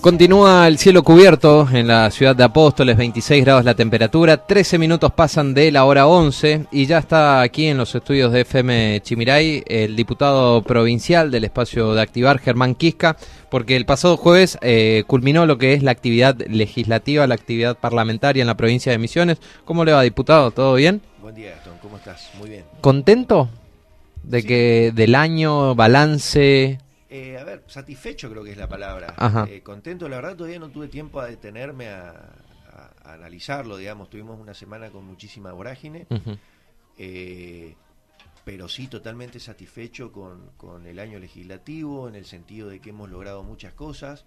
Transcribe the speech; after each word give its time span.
Continúa 0.00 0.68
el 0.68 0.78
cielo 0.78 1.02
cubierto 1.02 1.68
en 1.72 1.88
la 1.88 2.08
ciudad 2.12 2.36
de 2.36 2.44
Apóstoles, 2.44 2.96
26 2.96 3.44
grados 3.44 3.64
la 3.64 3.74
temperatura, 3.74 4.36
13 4.46 4.78
minutos 4.78 5.12
pasan 5.12 5.54
de 5.54 5.72
la 5.72 5.84
hora 5.84 6.06
11 6.06 6.66
y 6.70 6.86
ya 6.86 6.98
está 6.98 7.40
aquí 7.40 7.66
en 7.66 7.76
los 7.78 7.92
estudios 7.96 8.32
de 8.32 8.42
FM 8.42 9.00
Chimiray 9.02 9.64
el 9.66 9.96
diputado 9.96 10.62
provincial 10.62 11.32
del 11.32 11.44
espacio 11.44 11.94
de 11.94 12.00
Activar, 12.00 12.38
Germán 12.38 12.76
Quisca, 12.76 13.16
porque 13.50 13.74
el 13.74 13.86
pasado 13.86 14.16
jueves 14.16 14.56
eh, 14.62 15.02
culminó 15.08 15.46
lo 15.46 15.58
que 15.58 15.72
es 15.74 15.82
la 15.82 15.90
actividad 15.90 16.36
legislativa, 16.46 17.26
la 17.26 17.34
actividad 17.34 17.76
parlamentaria 17.76 18.40
en 18.40 18.46
la 18.46 18.56
provincia 18.56 18.92
de 18.92 18.98
Misiones. 18.98 19.38
¿Cómo 19.64 19.84
le 19.84 19.92
va, 19.92 20.02
diputado? 20.02 20.52
¿Todo 20.52 20.74
bien? 20.74 21.02
Buen 21.20 21.34
día, 21.34 21.50
Gastón. 21.50 21.74
¿Cómo 21.82 21.96
estás? 21.96 22.30
Muy 22.38 22.50
bien. 22.50 22.64
¿Contento 22.80 23.48
de 24.22 24.44
que 24.44 24.92
del 24.94 25.16
año, 25.16 25.74
balance, 25.74 26.78
eh, 27.10 27.38
a 27.38 27.44
ver, 27.44 27.64
satisfecho 27.66 28.30
creo 28.30 28.44
que 28.44 28.52
es 28.52 28.58
la 28.58 28.68
palabra. 28.68 29.14
Eh, 29.48 29.62
contento, 29.62 30.08
la 30.08 30.16
verdad 30.16 30.36
todavía 30.36 30.58
no 30.58 30.68
tuve 30.68 30.88
tiempo 30.88 31.20
a 31.20 31.26
detenerme 31.26 31.88
a, 31.88 32.34
analizarlo, 33.04 33.78
digamos, 33.78 34.10
tuvimos 34.10 34.38
una 34.38 34.54
semana 34.54 34.90
con 34.90 35.04
muchísima 35.04 35.50
vorágine, 35.52 36.06
eh, 36.98 37.74
pero 38.44 38.68
sí 38.68 38.86
totalmente 38.86 39.40
satisfecho 39.40 40.12
con, 40.12 40.86
el 40.86 40.98
año 40.98 41.18
legislativo, 41.18 42.08
en 42.08 42.14
el 42.14 42.26
sentido 42.26 42.68
de 42.68 42.80
que 42.80 42.90
hemos 42.90 43.10
logrado 43.10 43.42
muchas 43.42 43.72
cosas, 43.72 44.26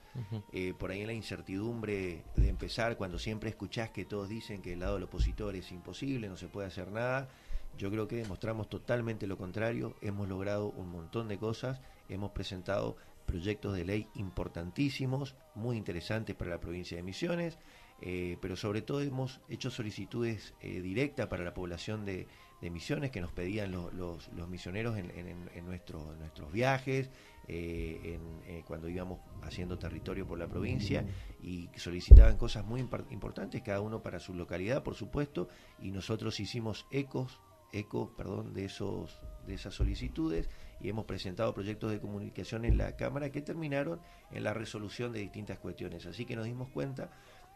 por 0.80 0.91
ahí 0.91 1.02
en 1.02 1.08
la 1.08 1.13
incertidumbre 1.13 2.24
de 2.36 2.50
empezar, 2.50 2.98
cuando 2.98 3.20
siempre 3.20 3.52
escuchás 3.52 3.91
que 3.91 4.04
todos 4.04 4.27
dicen 4.27 4.62
que 4.62 4.74
el 4.74 4.80
lado 4.80 4.96
del 4.96 5.04
opositor 5.04 5.55
es 5.55 5.72
imposible, 5.72 6.27
no 6.27 6.36
se 6.36 6.48
puede 6.48 6.68
hacer 6.68 6.91
nada, 6.91 7.30
yo 7.77 7.90
creo 7.90 8.08
que 8.08 8.18
demostramos 8.18 8.70
totalmente 8.70 9.27
lo 9.27 9.38
contrario, 9.38 9.96
hemos 10.02 10.27
logrado 10.27 10.70
un 10.72 10.91
montón 10.91 11.27
de 11.27 11.38
cosas, 11.38 11.80
hemos 12.12 12.32
presentado 12.32 12.98
proyectos 13.26 13.76
de 13.76 13.86
ley 13.86 14.08
importantísimos, 14.16 15.36
muy 15.56 15.78
interesantes 15.78 16.36
para 16.36 16.52
la 16.52 16.60
provincia 16.60 16.98
de 16.98 17.04
Misiones, 17.04 17.58
eh, 18.02 18.38
pero 18.41 18.55
sobre 18.55 18.82
todo 18.82 19.02
hemos 19.02 19.40
hecho 19.48 19.70
solicitudes 19.70 20.54
eh, 20.60 20.82
directas 20.82 21.27
para 21.27 21.44
la 21.44 21.54
población 21.54 22.05
de, 22.05 22.27
Misiones 22.62 23.10
que 23.10 23.22
nos 23.22 23.32
pedían 23.32 23.72
los, 23.72 24.30
misioneros 24.48 24.96
en, 24.96 25.66
nuestros 25.66 26.52
viajes, 26.52 27.10
eh, 27.48 28.20
cuando 28.68 28.88
íbamos 28.88 29.20
haciendo 29.41 29.80
territorio 29.80 30.28
por 30.28 30.38
la 30.38 30.48
provincia 30.48 31.04
y 31.41 31.70
solicitaban 31.76 32.38
cosas 32.38 32.63
muy 32.63 32.80
importantes, 33.10 33.63
cada 33.63 33.82
uno 33.82 34.04
para 34.04 34.20
su 34.20 34.35
localidad, 34.35 34.84
por 34.84 34.94
supuesto, 34.94 35.50
y 35.80 35.90
nosotros 35.90 36.40
hicimos 36.40 36.85
ecos 36.91 37.41
eco 37.74 38.13
perdón, 38.16 38.54
de, 38.54 38.66
esos, 38.66 39.20
de 39.48 39.54
esas 39.55 39.74
solicitudes 39.74 40.50
y 40.82 40.90
hemos 40.90 41.05
presentado 41.05 41.54
proyectos 41.54 41.91
de 41.91 41.99
comunicación 41.99 42.65
en 42.65 42.77
la 42.77 42.96
Cámara 42.96 43.32
que 43.32 43.41
terminaron 43.41 43.99
en 44.32 44.43
la 44.43 44.54
resolución 44.54 45.12
de 45.12 45.20
distintas 45.20 45.60
cuestiones. 45.60 46.05
Así 46.05 46.26
que 46.26 46.35
nos 46.35 46.46
dimos 46.46 46.70
cuenta 46.70 47.12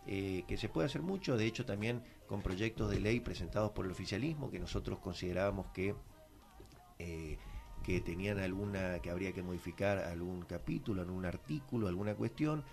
eh, 0.08 0.44
que 0.48 0.58
se 0.58 0.70
puede 0.70 0.88
hacer 0.88 1.02
mucho, 1.02 1.38
de 1.38 1.46
hecho 1.46 1.66
también 1.66 2.04
con 2.28 2.42
proyectos 2.42 2.90
de 2.92 3.00
ley 3.00 3.20
presentados 3.20 3.72
por 3.72 3.86
el 3.86 3.92
oficialismo 3.92 4.52
que 4.52 4.60
nosotros 4.60 5.00
considerábamos 5.00 5.68
que... 5.68 5.96
Eh, 7.00 7.38
que 7.84 8.02
tenían 8.02 8.40
alguna, 8.40 8.98
que 8.98 9.12
habría 9.12 9.32
que 9.32 9.44
modificar 9.44 10.00
algún 10.00 10.42
capítulo, 10.42 11.04
algún 11.04 11.24
artículo, 11.24 11.88
alguna 11.88 12.16
cuestión, 12.16 12.64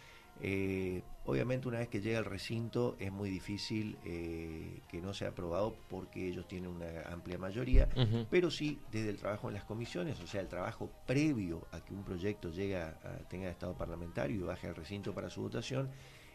eh, 0.40 1.02
obviamente 1.24 1.68
una 1.68 1.78
vez 1.78 1.88
que 1.88 2.00
llega 2.00 2.18
al 2.18 2.24
recinto 2.24 2.96
es 2.98 3.12
muy 3.12 3.30
difícil 3.30 3.96
eh, 4.04 4.80
que 4.88 5.00
no 5.00 5.14
sea 5.14 5.28
aprobado 5.28 5.76
porque 5.88 6.28
ellos 6.28 6.48
tienen 6.48 6.70
una 6.70 7.02
amplia 7.12 7.38
mayoría, 7.38 7.88
pero 8.30 8.50
sí 8.50 8.80
desde 8.90 9.10
el 9.10 9.16
trabajo 9.18 9.48
en 9.48 9.54
las 9.54 9.64
comisiones, 9.64 10.20
o 10.20 10.26
sea, 10.26 10.40
el 10.40 10.48
trabajo 10.48 10.90
previo 11.06 11.66
a 11.70 11.84
que 11.84 11.94
un 11.94 12.02
proyecto 12.02 12.50
llegue 12.50 12.76
a, 12.76 12.94
tenga 13.28 13.48
estado 13.48 13.74
parlamentario 13.76 14.36
y 14.36 14.42
baje 14.42 14.66
al 14.66 14.74
recinto 14.74 15.14
para 15.14 15.30
su 15.30 15.42
votación, 15.42 15.90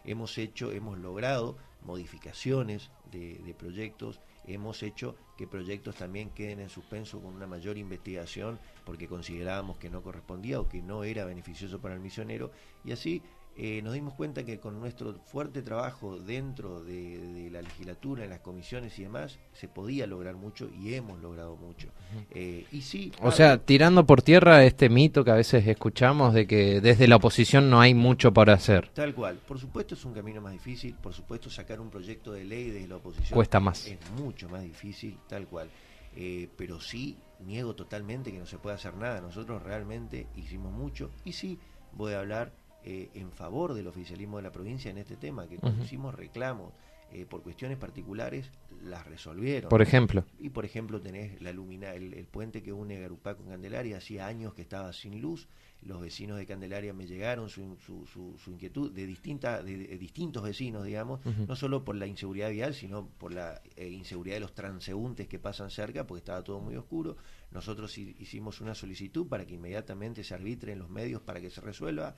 hemos 0.05 0.37
hecho, 0.37 0.71
hemos 0.71 0.97
logrado 0.97 1.57
modificaciones 1.81 2.91
de, 3.11 3.39
de 3.39 3.53
proyectos, 3.53 4.21
hemos 4.45 4.83
hecho 4.83 5.15
que 5.37 5.47
proyectos 5.47 5.95
también 5.95 6.30
queden 6.30 6.61
en 6.61 6.69
suspenso 6.69 7.21
con 7.21 7.36
una 7.36 7.45
mayor 7.45 7.77
investigación 7.77 8.59
porque 8.86 9.07
considerábamos 9.07 9.77
que 9.77 9.89
no 9.89 10.02
correspondía 10.02 10.61
o 10.61 10.69
que 10.69 10.81
no 10.81 11.03
era 11.03 11.25
beneficioso 11.25 11.80
para 11.80 11.93
el 11.93 11.99
misionero 11.99 12.52
y 12.86 12.93
así 12.93 13.21
eh, 13.59 13.81
nos 13.81 13.93
dimos 13.93 14.13
cuenta 14.13 14.45
que 14.45 14.59
con 14.59 14.79
nuestro 14.79 15.15
fuerte 15.25 15.63
trabajo 15.63 16.19
dentro 16.19 16.83
de, 16.83 17.49
la 17.51 17.63
legislatura, 17.63 18.23
en 18.23 18.29
las 18.29 18.41
comisiones 18.41 18.99
y 18.99 19.03
demás, 19.03 19.39
se 19.53 19.67
podía 19.67 20.05
lograr 20.05 20.35
mucho 20.35 20.69
y 20.79 20.93
hemos 20.93 21.19
logrado 21.21 21.55
mucho. 21.55 21.87
Eh, 22.29 22.65
y 22.71 22.81
sí, 22.81 23.11
o 23.19 23.31
sea, 23.31 23.57
tirando 23.57 24.05
por 24.05 24.21
tierra 24.21 24.63
este 24.63 24.89
mito 24.89 25.23
que 25.23 25.31
a 25.31 25.35
veces 25.35 25.65
escuchamos 25.65 26.35
de 26.35 26.45
que 26.45 26.81
desde 26.81 27.07
la 27.07 27.15
oposición 27.15 27.71
no 27.71 27.81
hay 27.81 27.95
mucho 27.95 28.31
para 28.31 28.53
hacer. 28.53 28.89
Tal 28.89 29.15
cual. 29.15 29.39
Por 29.47 29.57
supuesto 29.57 29.95
es 29.95 30.05
un 30.05 30.13
camino 30.13 30.39
más 30.39 30.53
difícil, 30.53 30.93
por 30.93 31.13
supuesto 31.13 31.49
sacar 31.49 31.79
un 31.79 31.89
proyecto 31.89 32.33
de 32.33 32.43
ley 32.43 32.69
desde 32.69 32.87
la 32.87 32.97
oposición 32.97 33.33
cuesta 33.33 33.59
más. 33.59 33.87
Es 33.87 33.97
mucho 34.11 34.47
más 34.49 34.61
difícil, 34.61 35.17
tal 35.27 35.47
cual. 35.47 35.67
Eh, 36.15 36.47
pero 36.55 36.79
sí 36.79 37.17
niego 37.45 37.75
totalmente 37.75 38.31
que 38.31 38.37
no 38.37 38.45
se 38.45 38.59
pueda 38.59 38.75
hacer 38.75 38.95
nada. 38.95 39.19
Nosotros 39.19 39.63
realmente 39.63 40.27
hicimos 40.35 40.71
mucho 40.71 41.09
y 41.25 41.33
sí 41.33 41.57
voy 41.93 42.13
a 42.13 42.19
hablar 42.19 42.51
eh, 42.89 43.09
en 43.15 43.33
favor 43.33 43.73
del 43.73 43.86
oficialismo 43.87 44.37
de 44.37 44.43
la 44.43 44.52
provincia 44.53 44.89
en 44.89 44.98
este 44.98 45.17
tema, 45.17 45.45
que 45.49 45.58
cuando 45.58 45.83
hicimos 45.83 46.15
reclamos 46.15 46.71
eh, 47.11 47.25
por 47.25 47.43
cuestiones 47.43 47.77
particulares, 47.77 48.49
las 48.81 49.05
resolvieron. 49.05 49.67
Por 49.67 49.81
ejemplo. 49.81 50.23
Y 50.39 50.52
por 50.52 50.64
ejemplo 50.64 51.02
tenés 51.02 51.42
la 51.42 51.52
lumina, 51.52 51.93
el, 51.93 52.25
puente 52.31 52.64
que 52.64 52.71
une 52.71 52.98
Garupá 52.98 53.36
con 53.36 53.48
Candelaria, 53.48 53.98
hacía 53.98 54.25
años 54.25 54.53
que 54.53 54.61
estaba 54.61 54.93
sin 54.93 55.20
luz, 55.20 55.49
los 55.81 55.99
vecinos 55.99 56.37
de 56.37 56.45
Candelaria 56.45 56.93
me 56.93 57.08
llegaron 57.08 57.49
su, 57.49 57.75
su, 57.77 58.52
inquietud 58.52 58.89
de, 58.92 59.05
distinta, 59.05 59.61
de, 59.61 59.98
distintos 59.98 60.43
vecinos, 60.43 60.86
digamos, 60.86 61.19
no 61.25 61.55
solo 61.58 61.83
por 61.83 61.98
la 61.98 62.08
inseguridad 62.08 62.52
vial, 62.52 62.73
sino 62.73 63.09
por 63.17 63.33
la 63.33 63.61
eh, 63.75 63.89
inseguridad 63.89 64.37
de 64.37 64.42
los 64.42 64.54
transeúntes 64.54 65.27
que 65.27 65.39
pasan 65.39 65.71
cerca, 65.71 66.08
porque 66.08 66.19
estaba 66.19 66.42
todo 66.42 66.61
muy 66.61 66.77
oscuro. 66.77 67.17
Nosotros 67.52 67.98
hicimos 67.98 68.61
una 68.61 68.75
solicitud 68.75 69.27
para 69.27 69.45
que 69.45 69.55
inmediatamente 69.55 70.23
se 70.23 70.33
arbitre 70.33 70.71
en 70.71 70.80
los 70.80 70.89
medios 70.89 71.21
para 71.21 71.42
que 71.42 71.49
se 71.49 71.61
resuelva. 71.61 72.15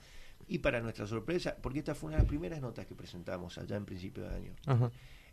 Y 0.50 0.58
para 0.58 0.80
nuestra 0.80 1.06
sorpresa, 1.06 1.56
porque 1.62 1.78
esta 1.78 1.94
fue 1.94 2.08
una 2.08 2.16
de 2.16 2.24
las 2.24 2.28
primeras 2.28 2.60
notas 2.60 2.84
que 2.84 2.96
presentamos 2.96 3.56
allá 3.56 3.76
en 3.76 3.84
principio 3.84 4.24
de 4.24 4.34
año, 4.34 4.52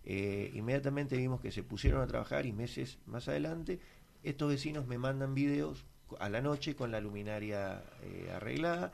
eh, 0.05 0.51
inmediatamente 0.53 1.17
vimos 1.17 1.41
que 1.41 1.51
se 1.51 1.63
pusieron 1.63 2.01
a 2.01 2.07
trabajar 2.07 2.45
y 2.45 2.53
meses 2.53 2.99
más 3.07 3.27
adelante, 3.27 3.79
estos 4.21 4.47
vecinos 4.47 4.85
me 4.85 4.99
mandan 4.99 5.33
videos 5.33 5.85
a 6.19 6.29
la 6.29 6.39
noche 6.39 6.75
con 6.75 6.91
la 6.91 7.01
luminaria 7.01 7.81
eh, 8.03 8.31
arreglada. 8.31 8.93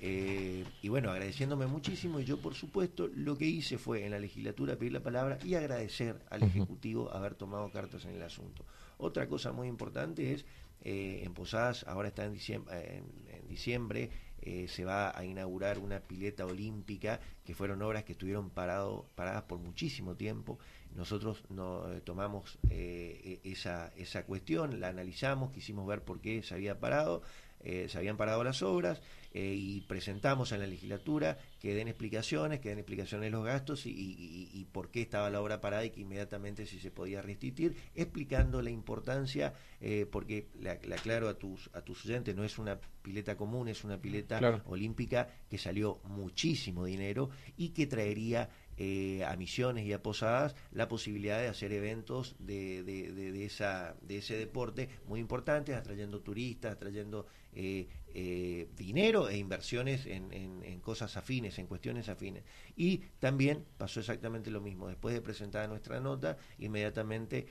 Eh, 0.00 0.64
y 0.82 0.88
bueno, 0.88 1.12
agradeciéndome 1.12 1.66
muchísimo 1.66 2.18
y 2.18 2.24
yo 2.24 2.40
por 2.40 2.54
supuesto 2.54 3.08
lo 3.14 3.36
que 3.36 3.44
hice 3.44 3.78
fue 3.78 4.04
en 4.04 4.10
la 4.10 4.18
legislatura 4.18 4.74
pedir 4.74 4.94
la 4.94 5.00
palabra 5.00 5.38
y 5.44 5.54
agradecer 5.54 6.16
al 6.30 6.42
Ejecutivo 6.42 7.12
haber 7.12 7.34
tomado 7.36 7.70
cartas 7.70 8.06
en 8.06 8.16
el 8.16 8.22
asunto. 8.22 8.64
Otra 8.98 9.28
cosa 9.28 9.52
muy 9.52 9.68
importante 9.68 10.32
es, 10.32 10.46
en 10.82 11.32
Posadas, 11.34 11.84
ahora 11.86 12.08
está 12.08 12.24
en 12.24 12.32
diciembre, 12.32 13.04
en 13.28 13.46
diciembre 13.46 14.10
eh, 14.42 14.66
se 14.68 14.84
va 14.84 15.16
a 15.16 15.24
inaugurar 15.24 15.78
una 15.78 16.00
pileta 16.00 16.46
olímpica, 16.46 17.20
que 17.44 17.54
fueron 17.54 17.82
obras 17.82 18.04
que 18.04 18.12
estuvieron 18.12 18.50
paradas 18.50 19.42
por 19.46 19.58
muchísimo 19.58 20.16
tiempo. 20.16 20.58
Nosotros 20.94 21.44
no, 21.50 21.92
eh, 21.92 22.00
tomamos 22.00 22.58
eh, 22.70 23.40
e, 23.44 23.50
esa, 23.52 23.92
esa 23.96 24.24
cuestión, 24.24 24.80
la 24.80 24.88
analizamos, 24.88 25.52
quisimos 25.52 25.86
ver 25.86 26.02
por 26.02 26.20
qué 26.20 26.42
se 26.42 26.54
había 26.54 26.80
parado, 26.80 27.22
se 27.62 27.98
habían 27.98 28.16
parado 28.16 28.42
las 28.42 28.62
obras 28.62 29.02
y 29.32 29.82
presentamos 29.82 30.52
en 30.52 30.60
la 30.60 30.66
legislatura 30.66 31.38
que 31.60 31.74
den 31.74 31.88
explicaciones, 31.88 32.60
que 32.60 32.70
den 32.70 32.78
explicaciones 32.78 33.26
de 33.26 33.30
los 33.30 33.44
gastos 33.44 33.86
y, 33.86 34.66
por 34.72 34.90
qué 34.90 35.02
estaba 35.02 35.30
la 35.30 35.40
obra 35.40 35.60
parada 35.60 35.84
y 35.84 35.90
que 35.90 36.00
inmediatamente 36.00 36.66
si 36.66 36.80
se 36.80 36.90
podía 36.90 37.22
restituir, 37.22 37.76
explicando 37.94 38.62
la 38.62 38.70
importancia, 38.70 39.54
porque 40.10 40.48
le, 40.58 40.70
aclaro 40.70 41.28
a 41.28 41.34
tus, 41.34 41.70
a 41.74 41.82
tus 41.82 42.04
oyentes, 42.04 42.34
no 42.34 42.44
es 42.44 42.58
una 42.58 42.78
pileta 43.02 43.36
común, 43.36 43.68
es 43.68 43.84
una 43.84 44.00
pileta 44.00 44.62
olímpica 44.66 45.28
que 45.48 45.58
salió 45.58 46.00
muchísimo 46.04 46.84
dinero 46.84 47.30
y 47.56 47.70
que 47.70 47.86
traería 47.86 48.48
eh, 48.82 49.22
a 49.24 49.36
misiones 49.36 49.84
y 49.84 49.92
a 49.92 50.02
posadas 50.02 50.54
la 50.72 50.88
posibilidad 50.88 51.38
de 51.38 51.48
hacer 51.48 51.70
eventos 51.72 52.34
de, 52.38 52.82
de, 52.82 53.12
de, 53.12 53.44
esa, 53.44 53.94
de 54.00 54.18
ese 54.18 54.38
deporte 54.38 54.88
muy 55.06 55.20
importantes, 55.20 55.76
atrayendo 55.76 56.20
turistas, 56.20 56.72
atrayendo 56.72 57.26
eh, 57.52 57.88
eh, 58.14 58.68
dinero 58.76 59.28
e 59.28 59.36
inversiones 59.36 60.06
en, 60.06 60.80
cosas 60.80 61.16
afines, 61.16 61.58
en 61.58 61.66
cuestiones 61.66 62.08
afines. 62.08 62.44
Y 62.76 62.98
también 63.18 63.64
pasó 63.76 64.00
exactamente 64.00 64.50
lo 64.50 64.60
mismo. 64.60 64.88
Después 64.88 65.14
de 65.14 65.20
presentar 65.20 65.68
nuestra 65.68 66.00
nota, 66.00 66.36
inmediatamente 66.58 67.46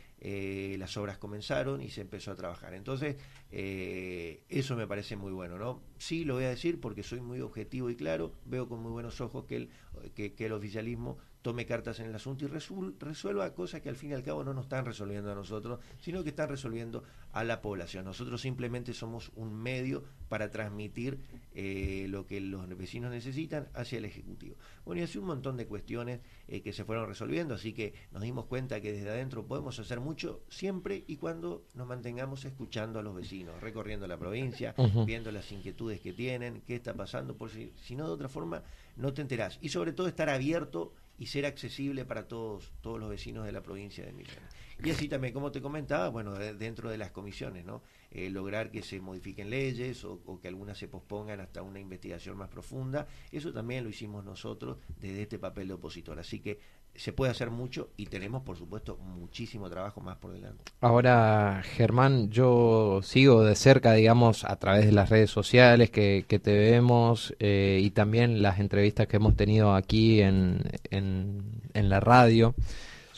las 0.78 0.98
obras 0.98 1.18
comenzaron 1.18 1.82
y 1.82 1.90
se 1.90 2.02
empezó 2.02 2.32
a 2.32 2.36
trabajar. 2.36 2.74
Entonces, 2.74 3.16
Eh, 3.52 4.44
eso 4.50 4.76
me 4.76 4.86
parece 4.86 5.16
muy 5.16 5.32
bueno, 5.32 5.58
¿no? 5.58 5.82
Sí, 5.98 6.24
lo 6.24 6.36
voy 6.36 6.44
a 6.44 6.50
decir 6.50 6.80
porque 6.80 7.02
soy 7.02 7.20
muy 7.20 7.42
objetivo 7.42 7.90
y 7.90 7.96
claro, 7.96 8.36
veo 8.46 8.68
con 8.70 8.82
muy 8.82 8.92
buenos 8.92 9.22
ojos 9.22 9.46
que 9.46 9.56
el, 9.56 9.70
que 10.14 10.46
el 10.46 10.54
oficialismo 10.54 11.18
tome 11.42 11.66
cartas 11.66 12.00
en 12.00 12.08
el 12.08 12.16
asunto 12.16 12.46
y 12.46 12.48
resuelva 12.48 13.54
cosas 13.54 13.82
que 13.82 13.90
al 13.90 13.96
fin 13.96 14.12
y 14.12 14.14
al 14.14 14.24
cabo 14.24 14.44
no 14.44 14.54
nos 14.54 14.66
están 14.66 14.86
resolviendo 14.86 15.32
a 15.32 15.36
nosotros, 15.36 15.80
sino 16.00 16.24
que 16.24 16.30
están 16.30 16.50
resolviendo 16.50 17.04
a 17.32 17.44
la 17.44 17.62
población. 17.62 18.06
Nosotros 18.06 18.42
simplemente 18.42 18.94
somos 18.94 19.32
un 19.36 19.54
medio 19.54 20.04
para 20.28 20.52
transmitir 20.52 21.20
eh, 21.54 22.08
lo 22.10 22.26
que 22.26 22.42
los 22.42 22.68
vecinos 22.78 23.12
necesitan 23.12 23.70
hacia 23.74 24.00
el 24.00 24.06
Ejecutivo. 24.06 24.56
Bueno, 24.86 25.02
y 25.02 25.04
así 25.06 25.18
un 25.18 25.26
montón 25.26 25.56
de 25.56 25.66
cuestiones 25.66 26.20
eh, 26.48 26.62
que 26.62 26.74
se 26.74 26.84
fueron 26.84 27.08
resolviendo, 27.08 27.56
así 27.56 27.74
que 27.74 27.94
nos 28.12 28.22
dimos 28.22 28.46
cuenta 28.46 28.82
que 28.82 28.92
desde 28.92 29.10
adentro 29.10 29.46
podemos 29.46 29.80
hacer 29.80 30.00
mucho 30.00 30.44
siempre 30.50 31.04
y 31.08 31.18
cuando 31.18 31.66
nos 31.74 31.88
mantengamos 31.88 32.44
escuchando 32.46 33.00
a 33.00 33.04
los 33.04 33.16
vecinos, 33.16 33.62
recorriendo 33.62 34.08
la 34.08 34.18
provincia, 34.18 34.76
viendo 35.06 35.32
las 35.32 35.52
inquietudes 35.52 36.02
que 36.02 36.14
tienen, 36.14 36.62
qué 36.66 36.76
está 36.76 36.94
pasando, 36.94 37.36
por 37.36 37.50
si, 37.50 37.72
si 37.82 37.96
no 37.96 38.08
de 38.08 38.14
otra 38.14 38.30
forma 38.30 38.64
no 38.98 39.14
te 39.14 39.22
enterás. 39.22 39.58
Y 39.62 39.70
sobre 39.70 39.94
todo 39.94 40.08
estar 40.08 40.30
abierto 40.30 40.94
y 41.20 41.28
ser 41.28 41.46
accesible 41.46 42.06
para 42.06 42.28
todos, 42.28 42.72
todos 42.82 43.00
los 43.00 43.10
vecinos 43.10 43.46
de 43.46 43.52
la 43.52 43.62
provincia 43.62 44.06
de 44.06 44.14
Misiones. 44.14 44.50
Y 44.82 44.90
así 44.92 45.10
también, 45.10 45.34
como 45.34 45.52
te 45.52 45.62
comentaba, 45.62 46.08
bueno, 46.08 46.34
dentro 46.36 46.90
de 46.90 46.98
las 46.98 47.12
comisiones, 47.12 47.66
¿no? 47.66 47.84
Eh, 48.12 48.30
lograr 48.30 48.72
que 48.72 48.82
se 48.82 49.02
modifiquen 49.02 49.50
leyes 49.50 50.06
o, 50.06 50.40
que 50.42 50.48
algunas 50.48 50.78
se 50.78 50.88
pospongan 50.88 51.42
hasta 51.42 51.62
una 51.62 51.82
investigación 51.82 52.38
más 52.38 52.48
profunda. 52.48 53.06
Eso 53.32 53.52
también 53.52 53.84
lo 53.84 53.90
hicimos 53.90 54.24
nosotros 54.24 54.78
desde 54.98 55.24
este 55.24 55.38
papel 55.38 55.68
de 55.68 55.74
opositor. 55.74 56.18
Así 56.18 56.40
que 56.40 56.60
se 57.00 57.14
puede 57.14 57.32
hacer 57.32 57.50
mucho 57.50 57.90
y 57.96 58.08
tenemos, 58.08 58.44
por 58.44 58.58
supuesto, 58.58 58.98
muchísimo 58.98 59.70
trabajo 59.70 60.02
más 60.02 60.18
por 60.18 60.34
delante. 60.34 60.66
Ahora, 60.82 61.62
Germán, 61.64 62.30
yo 62.30 63.00
sigo 63.04 63.44
de 63.44 63.56
cerca, 63.56 63.94
digamos, 63.94 64.44
a 64.44 64.58
través 64.58 64.86
de 64.86 64.92
las 64.92 65.10
redes 65.10 65.32
sociales 65.32 65.90
que, 65.90 66.26
te 66.28 66.58
vemos 66.58 67.34
eh, 67.40 67.80
y 67.82 67.92
también 67.92 68.42
las 68.42 68.60
entrevistas 68.60 69.08
que 69.08 69.18
hemos 69.18 69.36
tenido 69.36 69.74
aquí 69.74 70.22
en, 70.22 70.62
en, 70.92 71.62
en 71.74 71.90
la 71.90 72.02
radio 72.02 72.54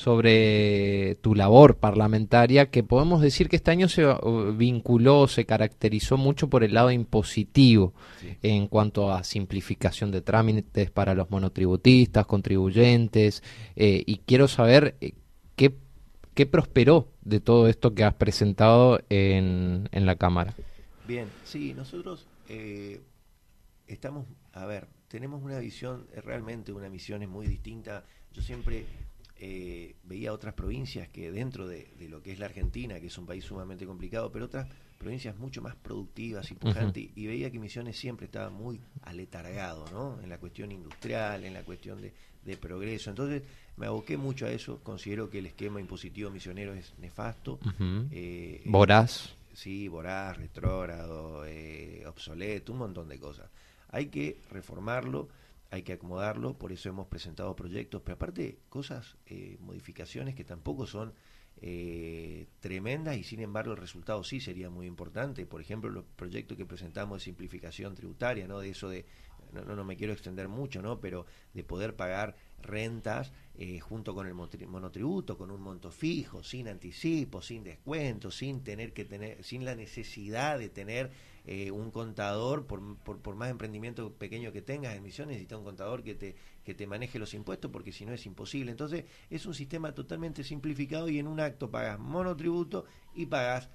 sobre 0.01 1.15
tu 1.21 1.35
labor 1.35 1.77
parlamentaria, 1.77 2.71
que 2.71 2.81
podemos 2.81 3.21
decir 3.21 3.49
que 3.49 3.55
este 3.55 3.69
año 3.69 3.87
se 3.87 4.03
uh, 4.07 4.51
vinculó, 4.57 5.27
se 5.27 5.45
caracterizó 5.45 6.17
mucho 6.17 6.49
por 6.49 6.63
el 6.63 6.73
lado 6.73 6.89
impositivo 6.89 7.93
en 8.41 8.67
cuanto 8.67 9.13
a 9.13 9.23
simplificación 9.23 10.09
de 10.09 10.21
trámites 10.21 10.89
para 10.89 11.13
los 11.13 11.29
monotributistas, 11.29 12.25
contribuyentes, 12.25 13.43
eh, 13.75 14.01
y 14.03 14.17
quiero 14.25 14.47
saber 14.47 14.95
eh, 15.01 15.13
qué, 15.55 15.75
qué 16.33 16.47
prosperó 16.47 17.09
de 17.21 17.39
todo 17.39 17.67
esto 17.67 17.93
que 17.93 18.03
has 18.03 18.15
presentado 18.15 18.99
en, 19.09 19.87
en 19.91 20.05
la 20.07 20.15
Cámara. 20.15 20.55
Bien, 21.07 21.27
sí, 21.43 21.75
nosotros 21.75 22.25
eh, 22.49 23.01
estamos, 23.85 24.25
a 24.53 24.65
ver, 24.65 24.87
tenemos 25.07 25.43
una 25.43 25.59
visión, 25.59 26.07
realmente 26.23 26.71
una 26.71 26.89
misión 26.89 27.21
es 27.21 27.29
muy 27.29 27.45
distinta. 27.45 28.03
Yo 28.33 28.41
siempre 28.41 28.85
eh, 29.43 29.95
veía 30.03 30.33
otras 30.33 30.53
provincias 30.53 31.09
que 31.09 31.31
dentro 31.31 31.67
de, 31.67 31.87
lo 32.07 32.21
que 32.21 32.31
es 32.31 32.37
la 32.37 32.45
Argentina, 32.45 32.99
que 32.99 33.07
es 33.07 33.17
un 33.17 33.25
país 33.25 33.43
sumamente 33.43 33.87
complicado, 33.87 34.31
pero 34.31 34.45
otras 34.45 34.67
provincias 34.99 35.35
mucho 35.35 35.63
más 35.63 35.75
productivas 35.75 36.51
y 36.51 36.53
pujantes, 36.53 37.09
y 37.15 37.25
veía 37.25 37.49
que 37.49 37.57
Misiones 37.57 37.97
siempre 37.97 38.27
estaba 38.27 38.51
muy 38.51 38.79
aletargado, 39.01 39.85
¿no? 39.91 40.21
En 40.21 40.29
la 40.29 40.37
cuestión 40.37 40.71
industrial, 40.71 41.43
en 41.43 41.55
la 41.55 41.63
cuestión 41.63 41.99
de, 41.99 42.57
progreso. 42.57 43.09
Entonces 43.09 43.41
me 43.77 43.87
aboqué 43.87 44.15
mucho 44.15 44.45
a 44.45 44.51
eso, 44.51 44.79
considero 44.83 45.27
que 45.31 45.39
el 45.39 45.47
esquema 45.47 45.81
impositivo 45.81 46.29
misionero 46.29 46.75
es 46.75 46.93
nefasto. 46.99 47.59
Eh, 48.11 48.61
voraz. 48.65 49.33
sí, 49.53 49.87
voraz, 49.87 50.37
retrógrado, 50.37 51.45
eh, 51.47 52.03
obsoleto, 52.05 52.73
un 52.73 52.77
montón 52.77 53.09
de 53.09 53.17
cosas. 53.17 53.49
Hay 53.89 54.09
que 54.09 54.37
reformarlo 54.51 55.29
hay 55.71 55.83
que 55.83 55.93
acomodarlo, 55.93 56.57
por 56.57 56.73
eso 56.73 56.89
hemos 56.89 57.07
presentado 57.07 57.55
proyectos, 57.55 58.01
pero 58.03 58.15
aparte 58.15 58.59
cosas, 58.67 59.17
eh, 59.25 59.57
modificaciones 59.61 60.35
que 60.35 60.43
tampoco 60.43 60.85
son 60.85 61.13
eh, 61.61 62.47
tremendas 62.59 63.15
y 63.17 63.23
sin 63.23 63.39
embargo 63.39 63.71
el 63.71 63.77
resultado 63.77 64.21
sí 64.25 64.41
sería 64.41 64.69
muy 64.69 64.85
importante. 64.85 65.45
Por 65.45 65.61
ejemplo, 65.61 65.89
los 65.89 66.03
proyectos 66.03 66.57
que 66.57 66.65
presentamos 66.65 67.19
de 67.19 67.23
simplificación 67.23 67.95
tributaria, 67.95 68.47
¿no? 68.49 68.59
De 68.59 68.69
eso 68.69 68.89
de, 68.89 69.05
no, 69.53 69.63
no, 69.63 69.85
me 69.85 69.95
quiero 69.95 70.11
extender 70.11 70.49
mucho, 70.49 70.81
¿no? 70.81 70.99
Pero 70.99 71.25
de 71.53 71.63
poder 71.63 71.95
pagar 71.95 72.35
rentas 72.61 73.31
eh, 73.55 73.79
junto 73.79 74.13
con 74.13 74.27
el 74.27 74.33
monotributo, 74.33 75.37
con 75.37 75.51
un 75.51 75.61
monto 75.61 75.89
fijo, 75.89 76.43
sin 76.43 76.67
anticipo, 76.67 77.41
sin 77.41 77.63
descuento, 77.63 78.29
sin 78.29 78.61
tener 78.61 78.91
que 78.91 79.05
tener, 79.05 79.41
sin 79.41 79.63
la 79.63 79.75
necesidad 79.75 80.59
de 80.59 80.67
tener 80.67 81.11
eh, 81.43 81.71
un 81.71 81.89
contador, 81.89 82.67
por, 82.67 82.97
por, 82.97 83.35
más 83.35 83.49
emprendimiento 83.49 84.13
pequeño 84.13 84.51
que 84.51 84.61
tengas 84.61 84.95
en 84.95 85.01
Misiones, 85.01 85.33
necesita 85.33 85.57
un 85.57 85.63
contador 85.63 86.03
que 86.03 86.13
te, 86.13 86.35
que 86.63 86.75
te 86.75 86.85
maneje 86.85 87.17
los 87.17 87.33
impuestos, 87.33 87.71
porque 87.71 87.91
si 87.91 88.05
no 88.05 88.13
es 88.13 88.25
imposible. 88.27 88.69
Entonces, 88.69 89.05
es 89.29 89.45
un 89.47 89.55
sistema 89.55 89.91
totalmente 89.93 90.43
simplificado 90.43 91.09
y 91.09 91.17
en 91.17 91.27
un 91.27 91.39
acto 91.39 91.71
pagas 91.71 91.97
monotributo 91.97 92.85
y 93.15 93.25
pagas 93.25 93.69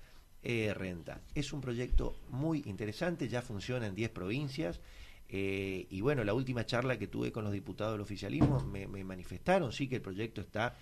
eh, 0.44 0.72
renta. 0.74 1.22
Es 1.34 1.52
un 1.52 1.60
proyecto 1.60 2.20
muy 2.28 2.62
interesante, 2.66 3.28
ya 3.28 3.42
funciona 3.42 3.88
en 3.88 3.96
10 3.96 4.10
provincias. 4.10 4.80
Eh, 5.28 5.88
y 5.90 6.00
bueno, 6.02 6.22
la 6.22 6.34
última 6.34 6.64
charla 6.64 7.00
que 7.00 7.08
tuve 7.08 7.32
con 7.32 7.42
los 7.42 7.52
diputados 7.52 7.94
del 7.94 8.02
oficialismo 8.02 8.60
me, 8.60 8.86
manifestaron, 8.86 9.72
sí, 9.72 9.88
que 9.88 9.96
el 9.96 10.02
proyecto 10.02 10.40
está 10.40 10.76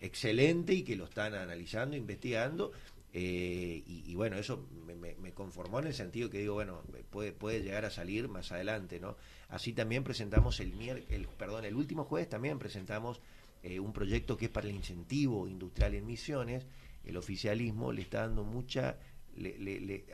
excelente 0.00 0.74
y 0.74 0.82
que 0.82 0.96
lo 0.96 1.04
están 1.04 1.34
analizando, 1.34 1.96
investigando 1.96 2.72
eh, 3.14 3.82
y, 3.86 4.14
bueno, 4.14 4.36
eso 4.36 4.66
me, 4.86 5.32
conformó 5.32 5.80
en 5.80 5.88
el 5.88 5.94
sentido 5.94 6.30
que 6.30 6.38
digo, 6.38 6.54
bueno, 6.54 6.82
puede, 7.10 7.32
puede 7.32 7.62
llegar 7.62 7.84
a 7.84 7.90
salir 7.90 8.28
más 8.28 8.52
adelante, 8.52 9.00
¿no? 9.00 9.16
Así 9.48 9.74
también 9.74 10.02
presentamos 10.02 10.60
el, 10.60 10.72
el 11.08 11.28
perdón, 11.28 11.66
el 11.66 11.76
último 11.76 12.04
jueves 12.04 12.28
también 12.28 12.58
presentamos 12.58 13.20
eh, 13.62 13.78
un 13.78 13.92
proyecto 13.92 14.36
que 14.36 14.46
es 14.46 14.50
para 14.50 14.68
el 14.68 14.74
incentivo 14.74 15.46
industrial 15.46 15.94
en 15.94 16.06
Misiones. 16.06 16.66
El 17.04 17.16
oficialismo 17.16 17.92
le 17.92 18.02
está 18.02 18.22
dando 18.22 18.44
mucha, 18.44 18.96
le, 19.36 19.58
le, 19.58 20.04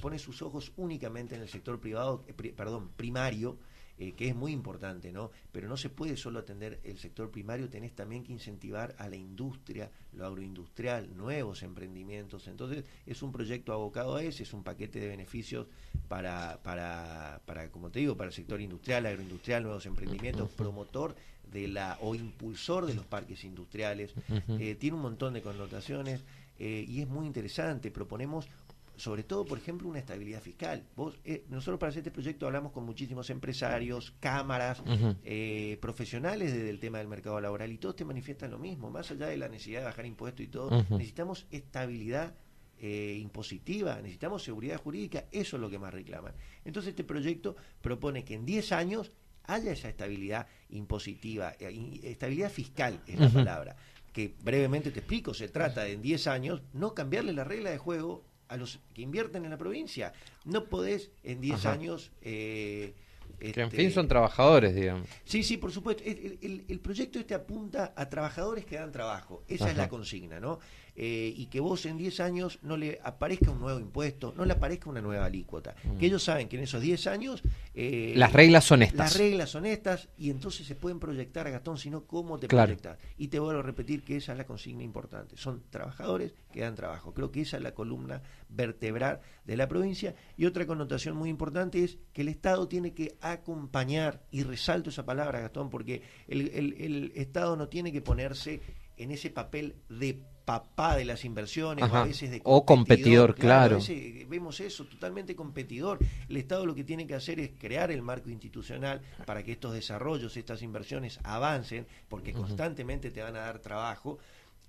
pone 0.00 0.18
sus 0.18 0.42
ojos 0.42 0.72
únicamente 0.76 1.36
en 1.36 1.42
el 1.42 1.48
sector 1.48 1.80
privado, 1.80 2.24
eh, 2.26 2.52
perdón, 2.52 2.90
primario, 2.96 3.58
eh, 4.00 4.12
que 4.12 4.28
es 4.28 4.34
muy 4.34 4.52
importante, 4.52 5.12
¿no? 5.12 5.30
Pero 5.52 5.68
no 5.68 5.76
se 5.76 5.90
puede 5.90 6.16
solo 6.16 6.38
atender 6.38 6.80
el 6.84 6.98
sector 6.98 7.30
primario, 7.30 7.68
tenés 7.68 7.94
también 7.94 8.24
que 8.24 8.32
incentivar 8.32 8.94
a 8.96 9.08
la 9.08 9.16
industria, 9.16 9.90
lo 10.14 10.24
agroindustrial, 10.24 11.14
nuevos 11.14 11.62
emprendimientos. 11.62 12.48
Entonces, 12.48 12.84
es 13.04 13.22
un 13.22 13.30
proyecto 13.30 13.74
abocado 13.74 14.16
a 14.16 14.22
ese, 14.22 14.44
es 14.44 14.54
un 14.54 14.64
paquete 14.64 15.00
de 15.00 15.08
beneficios 15.08 15.66
para, 16.08 16.60
para, 16.62 17.42
para 17.44 17.70
como 17.70 17.90
te 17.90 17.98
digo, 17.98 18.16
para 18.16 18.28
el 18.28 18.34
sector 18.34 18.58
industrial, 18.62 19.04
agroindustrial, 19.04 19.62
nuevos 19.62 19.84
emprendimientos, 19.84 20.50
promotor 20.52 21.14
de 21.52 21.68
la 21.68 21.98
o 22.00 22.14
impulsor 22.14 22.86
de 22.86 22.94
los 22.94 23.04
parques 23.04 23.44
industriales. 23.44 24.14
Eh, 24.48 24.76
tiene 24.76 24.96
un 24.96 25.02
montón 25.02 25.34
de 25.34 25.42
connotaciones. 25.42 26.24
Eh, 26.58 26.84
y 26.86 27.00
es 27.00 27.08
muy 27.08 27.26
interesante. 27.26 27.90
Proponemos 27.90 28.46
sobre 29.00 29.22
todo, 29.22 29.46
por 29.46 29.56
ejemplo, 29.56 29.88
una 29.88 29.98
estabilidad 29.98 30.42
fiscal. 30.42 30.84
Vos, 30.94 31.18
eh, 31.24 31.44
nosotros 31.48 31.80
para 31.80 31.88
hacer 31.88 32.00
este 32.00 32.10
proyecto 32.10 32.46
hablamos 32.46 32.70
con 32.70 32.84
muchísimos 32.84 33.30
empresarios, 33.30 34.12
cámaras, 34.20 34.82
eh, 35.24 35.78
profesionales 35.80 36.52
desde 36.52 36.68
el 36.68 36.78
tema 36.78 36.98
del 36.98 37.08
mercado 37.08 37.40
laboral 37.40 37.72
y 37.72 37.78
todos 37.78 37.96
te 37.96 38.04
manifiestan 38.04 38.50
lo 38.50 38.58
mismo, 38.58 38.90
más 38.90 39.10
allá 39.10 39.26
de 39.28 39.38
la 39.38 39.48
necesidad 39.48 39.80
de 39.80 39.86
bajar 39.86 40.04
impuestos 40.04 40.44
y 40.44 40.48
todo, 40.48 40.70
necesitamos 40.90 41.46
estabilidad 41.50 42.34
eh, 42.78 43.16
impositiva, 43.18 43.96
necesitamos 43.96 44.42
seguridad 44.42 44.76
jurídica, 44.76 45.24
eso 45.32 45.56
es 45.56 45.62
lo 45.62 45.70
que 45.70 45.78
más 45.78 45.94
reclaman. 45.94 46.34
Entonces 46.66 46.90
este 46.90 47.04
proyecto 47.04 47.56
propone 47.80 48.22
que 48.22 48.34
en 48.34 48.44
10 48.44 48.72
años 48.72 49.12
haya 49.44 49.72
esa 49.72 49.88
estabilidad 49.88 50.46
impositiva, 50.68 51.54
estabilidad 51.58 52.50
fiscal 52.50 53.00
es 53.06 53.18
la 53.18 53.30
palabra, 53.30 53.76
que 54.12 54.34
brevemente 54.42 54.90
te 54.90 55.00
explico, 55.00 55.32
se 55.32 55.48
trata 55.48 55.84
de 55.84 55.92
en 55.92 56.02
10 56.02 56.26
años 56.26 56.62
no 56.74 56.94
cambiarle 56.94 57.32
la 57.32 57.44
regla 57.44 57.70
de 57.70 57.78
juego 57.78 58.29
a 58.50 58.56
los 58.56 58.80
que 58.92 59.02
invierten 59.02 59.44
en 59.44 59.50
la 59.50 59.56
provincia. 59.56 60.12
No 60.44 60.64
podés 60.64 61.10
en 61.22 61.40
10 61.40 61.66
años... 61.66 62.12
Eh, 62.20 62.94
que 63.38 63.60
en 63.62 63.70
fin 63.70 63.80
este, 63.80 63.94
son 63.94 64.08
trabajadores, 64.08 64.74
digamos. 64.74 65.08
Sí, 65.24 65.42
sí, 65.42 65.56
por 65.56 65.72
supuesto. 65.72 66.02
El, 66.04 66.64
el, 66.68 66.80
proyecto 66.80 67.18
este 67.18 67.32
apunta 67.32 67.94
a 67.96 68.10
trabajadores 68.10 68.66
que 68.66 68.76
dan 68.76 68.92
trabajo. 68.92 69.44
Esa 69.48 69.70
es 69.70 69.76
la 69.78 69.88
consigna, 69.88 70.40
¿no? 70.40 70.58
Eh, 71.02 71.32
y 71.34 71.46
que 71.46 71.60
vos 71.60 71.86
en 71.86 71.96
10 71.96 72.20
años 72.20 72.58
no 72.60 72.76
le 72.76 73.00
aparezca 73.02 73.50
un 73.50 73.58
nuevo 73.58 73.80
impuesto, 73.80 74.34
no 74.36 74.44
le 74.44 74.52
aparezca 74.52 74.90
una 74.90 75.00
nueva 75.00 75.24
alícuota. 75.24 75.74
Mm. 75.82 75.96
Que 75.96 76.04
ellos 76.04 76.22
saben 76.22 76.46
que 76.46 76.58
en 76.58 76.64
esos 76.64 76.82
10 76.82 77.06
años... 77.06 77.42
Eh, 77.74 78.12
las 78.16 78.34
reglas 78.34 78.66
son 78.66 78.82
estas. 78.82 78.98
Las 78.98 79.16
reglas 79.16 79.48
son 79.48 79.64
estas 79.64 80.10
y 80.18 80.28
entonces 80.28 80.66
se 80.66 80.74
pueden 80.74 81.00
proyectar, 81.00 81.46
a 81.46 81.50
Gastón, 81.50 81.78
sino 81.78 82.04
cómo 82.04 82.38
te 82.38 82.48
proyectas. 82.48 82.98
Y 83.16 83.28
te 83.28 83.38
vuelvo 83.38 83.60
a 83.60 83.62
repetir 83.62 84.04
que 84.04 84.18
esa 84.18 84.32
es 84.32 84.38
la 84.38 84.44
consigna 84.44 84.82
importante. 84.82 85.38
Son 85.38 85.62
trabajadores 85.70 86.34
que 86.52 86.60
dan 86.60 86.74
trabajo. 86.74 87.14
Creo 87.14 87.32
que 87.32 87.40
esa 87.40 87.56
es 87.56 87.62
la 87.62 87.72
columna 87.72 88.20
vertebral 88.50 89.20
de 89.46 89.56
la 89.56 89.68
provincia. 89.68 90.14
Y 90.36 90.44
otra 90.44 90.66
connotación 90.66 91.16
muy 91.16 91.30
importante 91.30 91.82
es 91.82 91.96
que 92.12 92.20
el 92.20 92.28
Estado 92.28 92.68
tiene 92.68 92.92
que 92.92 93.16
acompañar, 93.22 94.22
y 94.30 94.42
resalto 94.42 94.90
esa 94.90 95.06
palabra, 95.06 95.40
Gastón, 95.40 95.70
porque 95.70 96.02
el, 96.28 96.50
el 96.50 97.12
Estado 97.14 97.56
no 97.56 97.68
tiene 97.68 97.90
que 97.90 98.02
ponerse 98.02 98.60
en 99.00 99.10
ese 99.10 99.30
papel 99.30 99.76
de 99.88 100.22
papá 100.44 100.96
de 100.96 101.04
las 101.04 101.24
inversiones, 101.24 101.84
o 101.84 101.96
a 101.96 102.04
veces 102.04 102.30
de 102.30 102.40
competidor, 102.40 102.62
o 102.62 102.66
competidor, 102.66 103.34
claro. 103.34 103.76
A 103.76 103.78
veces 103.78 104.28
vemos 104.28 104.60
eso, 104.60 104.84
totalmente 104.84 105.36
competidor. 105.36 105.98
El 106.28 106.36
Estado 106.36 106.66
lo 106.66 106.74
que 106.74 106.84
tiene 106.84 107.06
que 107.06 107.14
hacer 107.14 107.38
es 107.40 107.52
crear 107.58 107.90
el 107.90 108.02
marco 108.02 108.30
institucional 108.30 109.00
para 109.26 109.42
que 109.42 109.52
estos 109.52 109.72
desarrollos, 109.72 110.36
estas 110.36 110.62
inversiones 110.62 111.20
avancen, 111.22 111.86
porque 112.08 112.32
constantemente 112.32 113.10
te 113.10 113.22
van 113.22 113.36
a 113.36 113.40
dar 113.40 113.60
trabajo. 113.60 114.18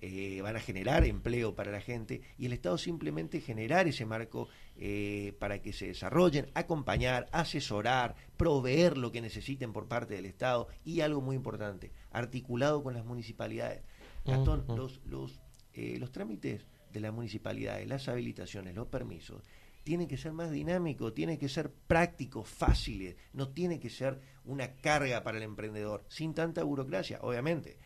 Eh, 0.03 0.41
van 0.41 0.55
a 0.55 0.59
generar 0.59 1.05
empleo 1.05 1.53
para 1.53 1.71
la 1.71 1.79
gente 1.79 2.21
y 2.39 2.47
el 2.47 2.53
Estado 2.53 2.75
simplemente 2.79 3.39
generar 3.39 3.87
ese 3.87 4.03
marco 4.03 4.47
eh, 4.75 5.35
para 5.37 5.61
que 5.61 5.73
se 5.73 5.85
desarrollen, 5.85 6.47
acompañar, 6.55 7.27
asesorar, 7.31 8.15
proveer 8.35 8.97
lo 8.97 9.11
que 9.11 9.21
necesiten 9.21 9.73
por 9.73 9.87
parte 9.87 10.15
del 10.15 10.25
Estado 10.25 10.69
y 10.83 11.01
algo 11.01 11.21
muy 11.21 11.35
importante, 11.35 11.91
articulado 12.09 12.81
con 12.81 12.95
las 12.95 13.05
municipalidades. 13.05 13.83
Gastón, 14.25 14.65
los, 14.75 15.01
los, 15.05 15.41
eh, 15.73 15.97
los 15.99 16.11
trámites 16.11 16.65
de 16.91 16.99
las 16.99 17.13
municipalidades, 17.13 17.87
las 17.87 18.07
habilitaciones, 18.07 18.75
los 18.75 18.87
permisos, 18.87 19.43
tienen 19.83 20.07
que 20.07 20.17
ser 20.17 20.33
más 20.33 20.51
dinámicos, 20.51 21.13
tienen 21.13 21.37
que 21.37 21.49
ser 21.49 21.71
prácticos, 21.71 22.47
fáciles, 22.47 23.15
no 23.33 23.49
tiene 23.49 23.79
que 23.79 23.89
ser 23.89 24.19
una 24.45 24.75
carga 24.75 25.23
para 25.23 25.37
el 25.37 25.43
emprendedor, 25.43 26.05
sin 26.07 26.33
tanta 26.33 26.63
burocracia, 26.63 27.19
obviamente 27.21 27.77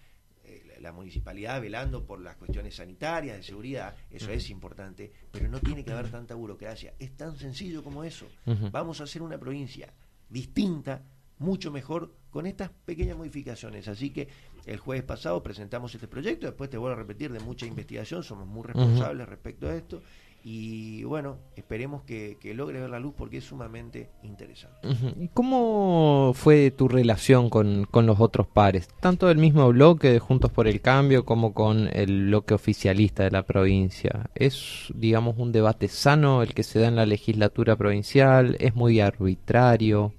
la 0.86 0.92
municipalidad 0.92 1.62
velando 1.62 2.06
por 2.06 2.22
las 2.22 2.36
cuestiones 2.36 2.76
sanitarias, 2.76 3.38
de 3.38 3.44
seguridad, 3.44 3.96
eso 4.10 4.32
es 4.32 4.50
importante, 4.50 5.12
pero 5.32 5.48
no 5.50 5.60
tiene 5.60 5.84
que 5.84 5.92
haber 5.92 6.12
tanta 6.12 6.36
burocracia. 6.36 6.94
Es 7.00 7.16
tan 7.18 7.36
sencillo 7.38 7.84
como 7.84 8.04
eso. 8.04 8.28
Vamos 8.72 9.02
a 9.02 9.06
hacer 9.06 9.22
una 9.22 9.40
provincia 9.40 9.92
distinta, 10.30 11.04
mucho 11.40 11.72
mejor, 11.72 12.14
con 12.36 12.48
estas 12.48 12.70
pequeñas 12.84 13.16
modificaciones. 13.16 13.88
Así 13.88 14.10
que 14.10 14.28
el 14.66 14.78
jueves 14.78 15.06
pasado 15.06 15.42
presentamos 15.42 15.96
este 15.96 16.10
proyecto, 16.10 16.48
después 16.48 16.70
te 16.70 16.78
vuelvo 16.78 16.98
a 16.98 17.00
repetir 17.00 17.32
de 17.32 17.40
mucha 17.40 17.66
investigación, 17.66 18.24
somos 18.24 18.46
muy 18.46 18.64
responsables 18.64 19.26
respecto 19.30 19.70
a 19.70 19.74
esto 19.74 20.02
y 20.44 21.06
bueno, 21.06 21.38
esperemos 21.56 22.04
que, 22.04 22.38
logre 22.54 22.82
ver 22.82 22.90
la 22.90 23.00
luz 23.00 23.14
porque 23.18 23.38
es 23.38 23.46
sumamente 23.46 24.10
interesante. 24.22 24.86
¿Y 25.18 25.30
cómo 25.30 26.34
fue 26.36 26.72
tu 26.72 26.90
relación 26.90 27.50
con, 27.50 27.88
los 27.94 28.20
otros 28.20 28.48
pares? 28.48 28.90
Tanto 29.00 29.28
del 29.28 29.38
mismo 29.38 29.70
bloque 29.70 30.10
de 30.10 30.20
Juntos 30.20 30.52
por 30.52 30.68
el 30.68 30.82
Cambio 30.82 31.24
como 31.24 31.54
con 31.54 31.90
el 31.94 32.26
bloque 32.26 32.54
oficialista 32.54 33.24
de 33.24 33.32
la 33.32 33.44
provincia. 33.44 34.30
¿Es, 34.36 34.92
digamos, 34.94 35.38
un 35.38 35.54
debate 35.54 35.88
sano 35.88 36.44
el 36.44 36.54
que 36.54 36.64
se 36.64 36.80
da 36.80 36.90
en 36.90 36.98
la 36.98 37.06
legislatura 37.06 37.78
provincial? 37.78 38.58
¿Es 38.60 38.76
muy 38.76 39.00
arbitrario? 39.00 40.12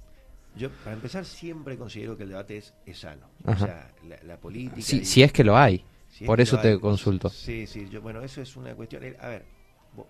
Yo, 0.57 0.69
para 0.83 0.95
empezar, 0.95 1.25
siempre 1.25 1.77
considero 1.77 2.17
que 2.17 2.23
el 2.23 2.29
debate 2.29 2.57
es, 2.57 2.73
sano. 2.97 3.27
O 3.45 3.55
sea, 3.55 3.91
la, 4.23 4.37
política... 4.37 4.81
Si, 4.81 5.21
es 5.21 5.31
que 5.31 5.43
lo 5.43 5.57
hay. 5.57 5.83
por 6.25 6.41
eso 6.41 6.59
te 6.59 6.79
consulto. 6.79 7.29
Sí, 7.29 7.67
sí, 7.67 7.87
yo, 7.89 8.01
bueno, 8.01 8.21
eso 8.21 8.41
es 8.41 8.55
una 8.55 8.73
cuestión... 8.75 9.03
A 9.19 9.27
ver, 9.27 9.45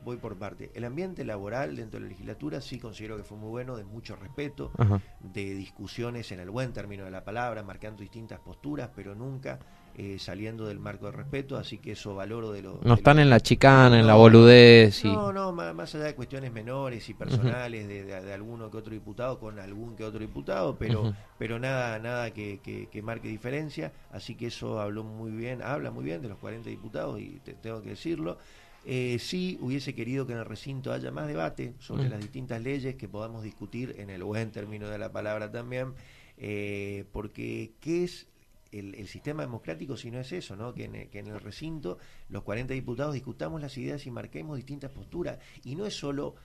voy 0.03 0.17
por 0.17 0.37
parte. 0.37 0.71
El 0.73 0.85
ambiente 0.85 1.23
laboral 1.23 1.75
dentro 1.75 1.99
de 1.99 2.05
la 2.05 2.09
legislatura 2.09 2.61
sí 2.61 2.79
considero 2.79 3.17
que 3.17 3.23
fue 3.23 3.37
muy 3.37 3.49
bueno, 3.49 3.77
de 3.77 3.83
mucho 3.83 4.15
respeto, 4.15 4.71
de 5.19 5.53
discusiones 5.53 6.31
en 6.31 6.39
el 6.39 6.49
buen 6.49 6.73
término 6.73 7.05
de 7.05 7.11
la 7.11 7.23
palabra, 7.23 7.63
marcando 7.63 8.01
distintas 8.01 8.39
posturas, 8.39 8.89
pero 8.95 9.15
nunca 9.15 9.59
eh, 9.99 10.17
saliendo 10.19 10.67
del 10.67 10.79
marco 10.79 11.07
de 11.07 11.11
respeto, 11.11 11.57
así 11.57 11.79
que 11.79 11.93
eso 11.93 12.13
valoro 12.13 12.51
de 12.51 12.61
lo... 12.61 12.79
No 12.83 12.93
están 12.93 13.17
en 13.17 13.31
la 13.31 13.39
chicana, 13.39 13.99
en 13.99 14.05
la 14.05 14.13
boludez. 14.13 15.03
Y... 15.03 15.07
No, 15.07 15.33
no, 15.33 15.51
más, 15.51 15.95
allá 15.95 16.03
de 16.03 16.13
cuestiones 16.13 16.53
menores 16.53 17.09
y 17.09 17.15
personales 17.15 17.87
de, 17.87 18.03
de, 18.03 18.33
alguno 18.33 18.69
que 18.69 18.77
otro 18.77 18.93
diputado 18.93 19.39
con 19.39 19.57
algún 19.57 19.95
que 19.95 20.03
otro 20.03 20.19
diputado, 20.19 20.77
pero, 20.77 21.15
pero 21.39 21.57
nada, 21.57 21.97
nada 21.97 22.29
que, 22.29 22.59
que, 22.59 23.01
marque 23.01 23.27
diferencia, 23.27 23.91
así 24.11 24.35
que 24.35 24.47
eso 24.47 24.79
habló 24.79 25.03
muy 25.03 25.31
bien, 25.31 25.63
habla 25.63 25.89
muy 25.89 26.03
bien 26.03 26.21
de 26.21 26.29
los 26.29 26.37
40 26.37 26.69
diputados 26.69 27.19
y 27.19 27.41
tengo 27.63 27.81
que 27.81 27.89
decirlo. 27.89 28.37
Eh, 28.85 29.17
sí 29.19 29.57
hubiese 29.61 29.95
querido 29.95 30.27
que 30.27 30.33
en 30.33 30.39
el 30.39 30.45
recinto 30.45 30.93
haya 30.93 31.09
más 31.09 31.27
debate 31.27 31.73
sobre 31.79 32.07
las 32.07 32.21
distintas 32.21 32.61
leyes 32.61 32.95
que 32.97 33.09
podamos 33.09 33.41
discutir 33.41 33.95
en 33.97 34.11
el 34.11 34.23
buen 34.23 34.51
término 34.51 34.89
de 34.89 34.99
la 34.99 35.11
palabra 35.11 35.51
también, 35.51 35.95
eh, 36.37 37.05
porque 37.11 37.71
¿qué 37.81 38.03
es 38.03 38.27
el, 38.71 39.07
sistema 39.07 39.43
democrático 39.43 39.97
si 39.97 40.11
no 40.11 40.19
es 40.19 40.31
eso, 40.31 40.55
¿no? 40.55 40.73
Que 40.73 40.85
en, 40.85 41.27
el 41.27 41.39
recinto 41.39 41.97
los 42.29 42.43
40 42.43 42.73
diputados 42.73 43.13
discutamos 43.13 43.61
las 43.61 43.77
ideas 43.77 44.05
y 44.05 44.11
marquemos 44.11 44.57
distintas 44.57 44.91
posturas. 44.91 45.39
Y 45.63 45.75
no 45.75 45.85
es 45.85 45.93
solo, 45.93 46.35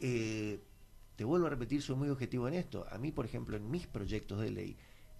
eh, 0.00 0.60
te 1.16 1.24
vuelvo 1.24 1.46
a 1.46 1.50
repetir, 1.50 1.82
soy 1.82 1.96
muy 1.96 2.08
objetivo 2.08 2.48
en 2.48 2.54
esto. 2.54 2.86
A 2.90 2.98
mí, 2.98 3.12
por 3.12 3.24
ejemplo, 3.24 3.56
en 3.56 3.70
mis 3.70 3.86
proyectos 3.86 4.40
de 4.40 4.50
ley, 4.50 4.76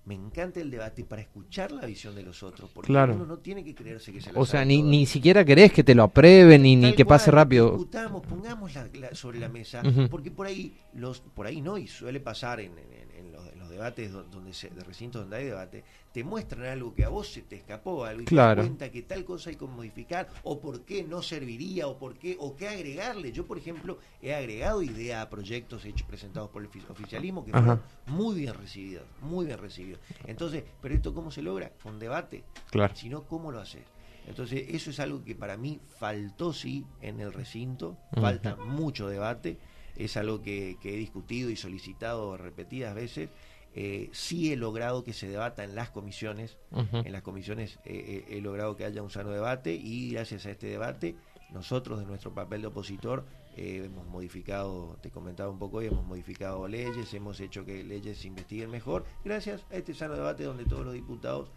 me 0.07 0.15
encanta 0.15 0.61
el 0.61 0.71
debate 0.71 1.05
para 1.05 1.23
escuchar 1.23 1.73
la 1.73 1.87
visión 1.87 2.15
de 2.15 2.23
los 2.23 2.43
otros, 2.43 2.71
porque 2.73 2.93
uno 2.93 3.25
no 3.27 3.39
tiene 3.39 3.65
que 3.65 3.75
creerse 3.75 4.13
que 4.13 4.21
se 4.21 4.31
O 4.35 4.45
sea, 4.45 4.65
ni, 4.65 4.83
ni 4.83 5.07
siquiera 5.07 5.45
querés 5.45 5.73
que 5.73 5.83
te 5.83 5.95
lo 5.95 6.03
aprueben, 6.05 6.63
ni, 6.63 6.77
ni 6.77 6.95
que 6.95 7.07
pase 7.07 7.31
rápido. 7.31 7.71
Discutamos, 7.71 8.27
pongamos 8.27 8.73
sobre 9.13 9.39
la 9.39 9.49
mesa, 9.49 9.83
porque 10.11 10.31
por 10.31 10.47
ahí, 10.47 10.77
los, 10.95 11.21
por 11.21 11.47
ahí 11.47 11.61
no, 11.61 11.79
y 11.79 11.87
suele 11.87 12.21
pasar 12.21 12.61
en, 12.61 12.73
debates 13.75 14.13
donde 14.13 14.53
se, 14.55 14.71
de 14.71 14.83
recintos 14.83 15.23
donde 15.23 15.37
hay 15.37 15.45
debate, 15.47 15.85
te 16.13 16.25
muestran 16.25 16.65
algo 16.67 16.95
que 16.95 17.05
a 17.05 17.09
vos 17.09 17.29
se 17.29 17.43
te 17.43 17.57
escapó, 17.57 18.05
algo 18.05 18.23
y 18.23 18.25
te 18.25 18.35
das 18.35 18.57
cuenta 18.57 18.91
que 18.91 19.03
tal 19.03 19.25
cosa 19.25 19.51
hay 19.51 19.57
que 19.57 19.67
modificar, 19.67 20.29
o 20.45 20.61
por 20.61 20.83
qué 20.83 21.03
no 21.03 21.23
serviría, 21.23 21.89
o 21.89 21.99
por 21.99 22.17
qué, 22.17 22.37
o 22.39 22.57
qué 22.57 22.69
agregarle. 22.69 23.33
Yo, 23.33 23.45
por 23.45 23.59
ejemplo, 23.59 23.99
he 24.23 24.35
agregado 24.35 24.83
idea 24.83 25.23
a 25.23 25.29
proyectos 25.29 25.85
hechos 25.85 26.07
presentados 26.07 26.51
por 26.51 26.63
el 26.63 26.69
oficialismo 26.89 27.45
que 27.45 27.53
fueron 27.53 27.81
muy 28.07 28.37
bien 28.37 28.55
recibidos, 28.55 29.05
muy 29.21 29.47
bien 29.47 29.59
recibidos. 29.59 29.94
Entonces, 30.27 30.65
pero 30.81 30.95
esto 30.95 31.15
cómo 31.15 31.31
se 31.31 31.43
logra? 31.43 31.71
Con 31.83 31.99
debate. 31.99 32.45
Claro. 32.71 32.95
Sino 32.97 33.25
cómo 33.25 33.51
lo 33.51 33.61
haces. 33.61 33.83
Entonces, 34.27 34.67
eso 34.69 34.91
es 34.91 35.01
algo 35.01 35.23
que 35.23 35.35
para 35.35 35.57
mí 35.57 35.81
faltó 35.99 36.53
sí 36.53 36.87
en 37.03 37.21
el 37.21 37.33
recinto, 37.33 37.99
falta 38.13 38.57
mucho 38.57 39.09
debate, 39.09 39.59
es 39.97 40.17
algo 40.17 40.41
que, 40.41 40.79
que 40.81 40.95
he 40.95 40.97
discutido 40.97 41.51
y 41.51 41.57
solicitado 41.57 42.37
repetidas 42.37 42.95
veces 42.95 43.29
eh, 43.77 44.09
sí 44.13 44.53
he 44.53 44.57
logrado 44.57 45.03
que 45.03 45.13
se 45.13 45.29
debata 45.29 45.65
en 45.65 45.75
las 45.75 45.91
comisiones, 45.91 46.59
en 46.71 47.11
las 47.11 47.23
comisiones 47.23 47.81
eh, 47.85 48.25
eh, 48.29 48.37
he 48.37 48.41
logrado 48.41 48.77
que 48.77 48.85
haya 48.85 49.03
un 49.03 49.11
sano 49.11 49.31
debate 49.31 49.75
y 49.75 50.13
gracias 50.13 50.47
a 50.47 50.53
este 50.53 50.69
debate 50.69 51.17
nosotros 51.51 51.99
de 51.99 52.07
nuestro 52.07 52.33
papel 52.33 52.61
de 52.61 52.69
opositor 52.69 53.27
hemos 53.57 54.07
modificado, 54.07 54.97
te 55.01 55.11
comentaba 55.11 55.51
un 55.51 55.59
poco 55.59 55.79
hoy, 55.79 55.87
hemos 55.87 56.05
modificado 56.05 56.67
leyes, 56.69 57.13
hemos 57.15 57.41
hecho 57.41 57.65
que 57.65 57.85
leyes 57.85 58.19
se 58.19 58.29
investiguen 58.29 58.71
mejor, 58.71 59.05
gracias 59.25 59.65
a 59.71 59.77
este 59.77 59.95
sano 59.95 60.15
debate 60.15 60.45
donde 60.45 60.65
todos 60.65 60.85
los 60.85 60.95
diputados 60.95 61.51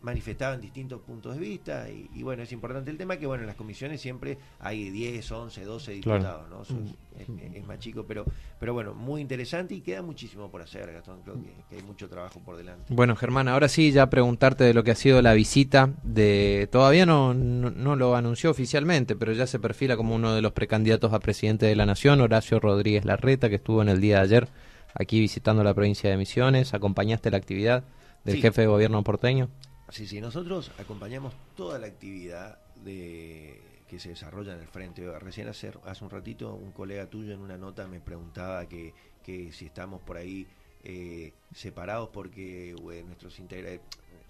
manifestaban 0.00 0.60
distintos 0.60 1.00
puntos 1.00 1.34
de 1.34 1.40
vista 1.40 1.88
y, 1.90 2.22
bueno, 2.22 2.44
es 2.44 2.52
importante 2.52 2.90
el 2.90 2.96
tema 2.96 3.16
que 3.16 3.26
bueno, 3.26 3.42
en 3.42 3.48
las 3.48 3.56
comisiones 3.56 4.00
siempre 4.00 4.38
hay 4.60 4.90
10, 4.90 5.30
11, 5.30 5.64
12 5.64 5.92
diputados, 5.92 6.48
¿no? 6.48 6.60
Mm. 6.60 7.54
es, 7.54 7.66
más 7.66 7.78
chico, 7.80 8.04
pero 8.06 8.24
pero 8.60 8.74
bueno, 8.74 8.94
muy 8.94 9.20
interesante 9.20 9.74
y 9.74 9.80
queda 9.80 10.02
muchísimo 10.02 10.50
por 10.50 10.62
hacer, 10.62 10.92
Gastón, 10.92 11.22
creo 11.22 11.36
que, 11.40 11.76
hay 11.76 11.82
mucho 11.82 12.08
trabajo 12.08 12.40
por 12.40 12.56
delante. 12.56 12.94
Bueno, 12.94 13.16
Germán, 13.16 13.48
ahora 13.48 13.68
sí 13.68 13.90
ya 13.90 14.08
preguntarte 14.08 14.64
de 14.64 14.74
lo 14.74 14.84
que 14.84 14.92
ha 14.92 14.96
sido 14.96 15.20
la 15.20 15.34
visita 15.34 15.90
de 16.02 16.68
todavía 16.70 17.04
no, 17.04 17.34
no, 17.34 17.96
lo 17.96 18.14
anunció 18.14 18.50
oficialmente, 18.50 19.16
pero 19.16 19.32
ya 19.32 19.46
se 19.46 19.58
perfila 19.58 19.96
como 19.96 20.14
uno 20.14 20.34
de 20.34 20.42
los 20.42 20.52
precandidatos 20.52 21.12
a 21.12 21.18
presidente 21.18 21.66
de 21.66 21.76
la 21.76 21.86
Nación, 21.86 22.20
Horacio 22.20 22.60
Rodríguez 22.60 23.04
Larreta, 23.04 23.48
que 23.48 23.56
estuvo 23.56 23.82
en 23.82 23.88
el 23.88 24.00
día 24.00 24.16
de 24.16 24.22
ayer 24.22 24.48
aquí 24.94 25.20
visitando 25.20 25.62
la 25.62 25.74
provincia 25.74 26.10
de 26.10 26.16
Misiones, 26.16 26.74
acompañaste 26.74 27.30
la 27.30 27.36
actividad 27.36 27.84
del 28.24 28.40
jefe 28.40 28.62
de 28.62 28.66
gobierno 28.66 29.02
porteño. 29.02 29.48
Sí, 29.90 30.06
sí, 30.06 30.20
nosotros 30.20 30.70
acompañamos 30.78 31.34
toda 31.56 31.78
la 31.78 31.86
actividad 31.86 32.58
de 32.84 33.60
que 33.88 33.98
se 33.98 34.10
desarrolla 34.10 34.52
en 34.52 34.60
el 34.60 34.68
frente. 34.68 35.18
Recién 35.18 35.48
hace, 35.48 35.72
hace 35.86 36.04
un 36.04 36.10
ratito 36.10 36.54
un 36.54 36.72
colega 36.72 37.06
tuyo 37.06 37.32
en 37.32 37.40
una 37.40 37.56
nota 37.56 37.86
me 37.88 38.00
preguntaba 38.00 38.68
que, 38.68 38.92
que 39.24 39.50
si 39.50 39.66
estamos 39.66 40.02
por 40.02 40.18
ahí 40.18 40.46
eh, 40.84 41.32
separados 41.54 42.10
porque 42.10 42.74
nuestros 43.06 43.40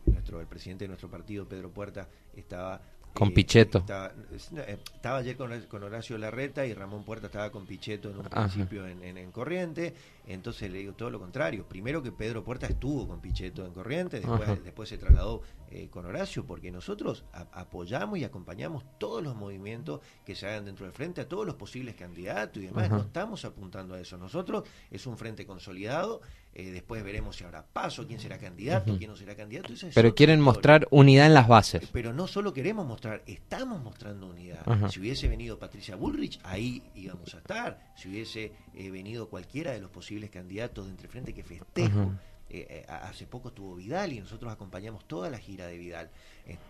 nuestro 0.06 0.40
el 0.40 0.46
presidente 0.46 0.84
de 0.84 0.88
nuestro 0.88 1.10
partido 1.10 1.46
Pedro 1.46 1.70
Puerta 1.70 2.08
estaba 2.34 2.80
con 3.18 3.32
Pichetto. 3.32 3.84
Eh, 3.88 4.78
estaba, 4.94 5.18
ayer 5.18 5.37
con, 5.37 5.82
Horacio 5.82 6.16
Larreta 6.18 6.64
y 6.64 6.72
Ramón 6.72 7.02
Puerta 7.02 7.26
estaba 7.26 7.50
con 7.50 7.66
Pichetto 7.66 8.10
en 8.10 8.18
un 8.18 8.25
principio 8.25 8.87
en, 8.87 9.02
en, 9.02 9.32
Corriente. 9.32 9.92
Entonces 10.28 10.70
le 10.70 10.78
digo 10.78 10.92
todo 10.92 11.10
lo 11.10 11.18
contrario. 11.18 11.66
Primero 11.68 12.00
que 12.00 12.12
Pedro 12.12 12.44
Puerta 12.44 12.68
estuvo 12.68 13.08
con 13.08 13.20
Pichetto 13.20 13.66
en 13.66 13.72
Corriente, 13.72 14.20
después, 14.20 14.62
después 14.62 14.88
se 14.88 14.98
trasladó 14.98 15.42
eh, 15.70 15.88
con 15.88 16.06
Horacio, 16.06 16.44
porque 16.44 16.70
nosotros 16.70 17.25
apoyamos 17.32 18.18
y 18.18 18.25
acompañamos 18.25 18.84
todos 18.98 19.22
los 19.22 19.34
movimientos 19.34 20.00
que 20.25 20.34
se 20.34 20.46
hagan 20.46 20.64
dentro 20.64 20.87
del 20.87 20.94
frente, 20.94 21.20
a 21.20 21.28
todos 21.28 21.46
los 21.46 21.54
posibles 21.54 21.94
candidatos 21.94 22.62
y 22.62 22.66
demás. 22.66 22.90
No 22.90 22.98
estamos 22.98 23.44
apuntando 23.44 23.94
a 23.94 24.00
eso. 24.00 24.16
Nosotros 24.16 24.64
es 24.90 25.06
un 25.06 25.16
frente 25.16 25.46
consolidado 25.46 26.20
eh, 26.58 26.72
después 26.72 27.04
veremos 27.04 27.37
si 27.37 27.44
habrá 27.44 27.64
paso, 27.64 28.04
quién 28.04 28.18
será 28.18 28.37
candidato, 28.37 28.96
quién 28.98 29.08
no 29.08 29.16
será 29.16 29.37
candidato. 29.37 29.72
pero 29.94 30.12
quieren 30.12 30.40
mostrar 30.40 30.88
unidad 30.90 31.26
en 31.26 31.34
las 31.34 31.46
bases. 31.46 31.88
Pero 31.92 32.12
no 32.12 32.26
solo 32.26 32.52
queremos 32.52 32.84
mostrar, 32.84 33.22
estamos 33.26 33.80
mostrando 33.80 34.26
unidad. 34.26 34.64
Si 34.90 34.98
hubiese 34.98 35.28
venido 35.28 35.56
Patricia 35.60 35.94
Bullrich, 35.94 36.40
ahí 36.42 36.82
íbamos 36.96 37.32
a 37.34 37.38
estar. 37.38 37.92
Si 37.96 38.08
hubiese 38.08 38.52
eh, 38.75 38.90
venido 38.90 39.28
cualquiera 39.28 39.70
de 39.70 39.80
los 39.80 39.90
posibles 39.90 40.30
candidatos 40.30 40.87
de 40.87 40.90
Entre 40.90 41.06
Frente 41.06 41.32
que 41.32 41.44
festejo. 41.44 42.12
Eh, 42.50 42.86
hace 42.88 43.26
poco 43.26 43.48
estuvo 43.48 43.74
Vidal 43.74 44.12
y 44.12 44.20
nosotros 44.20 44.52
acompañamos 44.52 45.06
toda 45.06 45.30
la 45.30 45.38
gira 45.38 45.66
de 45.66 45.78
Vidal 45.78 46.10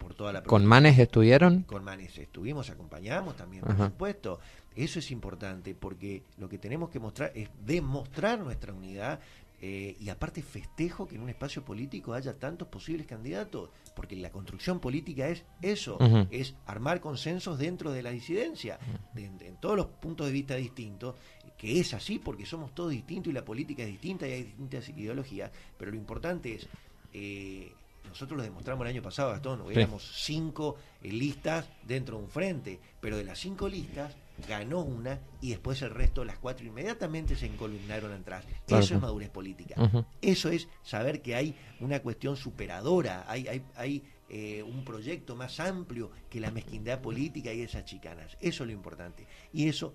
por 0.00 0.14
toda 0.14 0.32
la 0.32 0.42
¿Con 0.42 0.66
Manes 0.66 0.99
estuvieron? 0.99 1.62
Con 1.62 1.85
Manes 1.85 2.18
estuvimos, 2.18 2.68
acompañamos 2.70 3.37
también, 3.37 3.62
por 3.62 3.76
supuesto. 3.76 4.40
Eso 4.75 4.99
es 5.00 5.11
importante 5.11 5.75
porque 5.75 6.23
lo 6.37 6.49
que 6.49 6.58
tenemos 6.58 6.90
que 6.90 7.00
mostrar 7.00 7.32
es 7.35 7.49
demostrar 7.64 8.38
nuestra 8.38 8.73
unidad, 8.73 9.20
eh, 9.61 9.97
y 9.99 10.09
aparte 10.09 10.43
festejo 10.43 11.09
que 11.09 11.17
en 11.17 11.23
un 11.23 11.31
espacio 11.31 11.65
político 11.65 12.15
haya 12.15 12.38
tantos 12.38 12.69
posibles 12.69 13.07
candidatos, 13.07 13.71
porque 13.95 14.15
la 14.15 14.31
construcción 14.31 14.79
política 14.79 15.29
es 15.29 15.45
eso, 15.62 15.99
es 16.31 16.55
armar 16.67 17.00
consensos 17.00 17.59
dentro 17.59 17.91
de 17.91 18.03
la 18.03 18.11
disidencia, 18.11 18.79
en 19.17 19.57
todos 19.57 19.77
los 19.77 19.87
puntos 19.87 20.27
de 20.27 20.33
vista 20.33 20.55
distintos, 20.55 21.17
que 21.57 21.81
es 21.81 21.93
así 21.93 22.21
porque 22.21 22.47
somos 22.47 22.73
todos 22.73 22.93
distintos 22.93 23.31
y 23.31 23.35
la 23.35 23.45
política 23.45 23.83
es 23.83 23.88
distinta 23.88 24.29
y 24.29 24.33
hay 24.33 24.43
distintas 24.45 24.88
ideologías, 24.91 25.50
pero 25.77 25.91
lo 25.91 25.97
importante 25.97 26.55
es... 26.55 26.69
Eh, 27.12 27.73
nosotros 28.09 28.37
lo 28.37 28.43
demostramos 28.43 28.85
el 28.85 28.91
año 28.95 29.03
pasado, 29.03 29.31
Gastón, 29.31 29.62
éramos 29.71 30.23
cinco 30.25 30.77
listas 31.03 31.69
dentro 31.87 32.17
de 32.17 32.25
un 32.25 32.31
frente, 32.31 32.81
pero 33.00 33.17
de 33.17 33.25
las 33.25 33.38
cinco 33.38 33.69
listas 33.69 34.17
ganó 34.47 34.83
una 34.83 35.19
y 35.41 35.50
después 35.50 35.83
el 35.83 35.91
resto, 35.91 36.25
las 36.25 36.38
cuatro, 36.38 36.67
inmediatamente 36.67 37.37
se 37.37 37.47
encolumnaron 37.47 38.12
atrás. 38.12 38.45
Eso 38.67 38.95
es 38.95 39.00
madurez 39.00 39.31
política. 39.31 39.75
Eso 40.21 40.50
es 40.50 40.69
saber 40.83 41.23
que 41.23 41.35
hay 41.35 41.57
una 41.81 42.00
cuestión 42.00 42.37
superadora, 42.37 43.25
hay, 43.29 43.49
hay, 43.49 43.62
hay 43.75 44.05
eh, 44.29 44.62
un 44.62 44.85
proyecto 44.85 45.35
más 45.37 45.59
amplio 45.59 46.11
que 46.29 46.41
la 46.41 46.50
mezquindad 46.50 47.00
política 47.00 47.53
y 47.53 47.62
esas 47.62 47.85
chicanas. 47.85 48.37
Eso 48.41 48.65
es 48.65 48.67
lo 48.69 48.73
importante. 48.73 49.27
Y 49.53 49.69
eso 49.69 49.95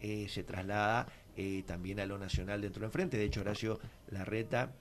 eh, 0.00 0.26
se 0.28 0.42
traslada 0.42 1.06
eh, 1.36 1.64
también 1.66 2.00
a 2.00 2.06
lo 2.06 2.18
nacional 2.18 2.60
dentro 2.62 2.82
del 2.82 2.90
frente. 2.90 3.16
De 3.16 3.24
hecho, 3.24 3.42
Horacio 3.42 3.78
Larreta 4.08 4.72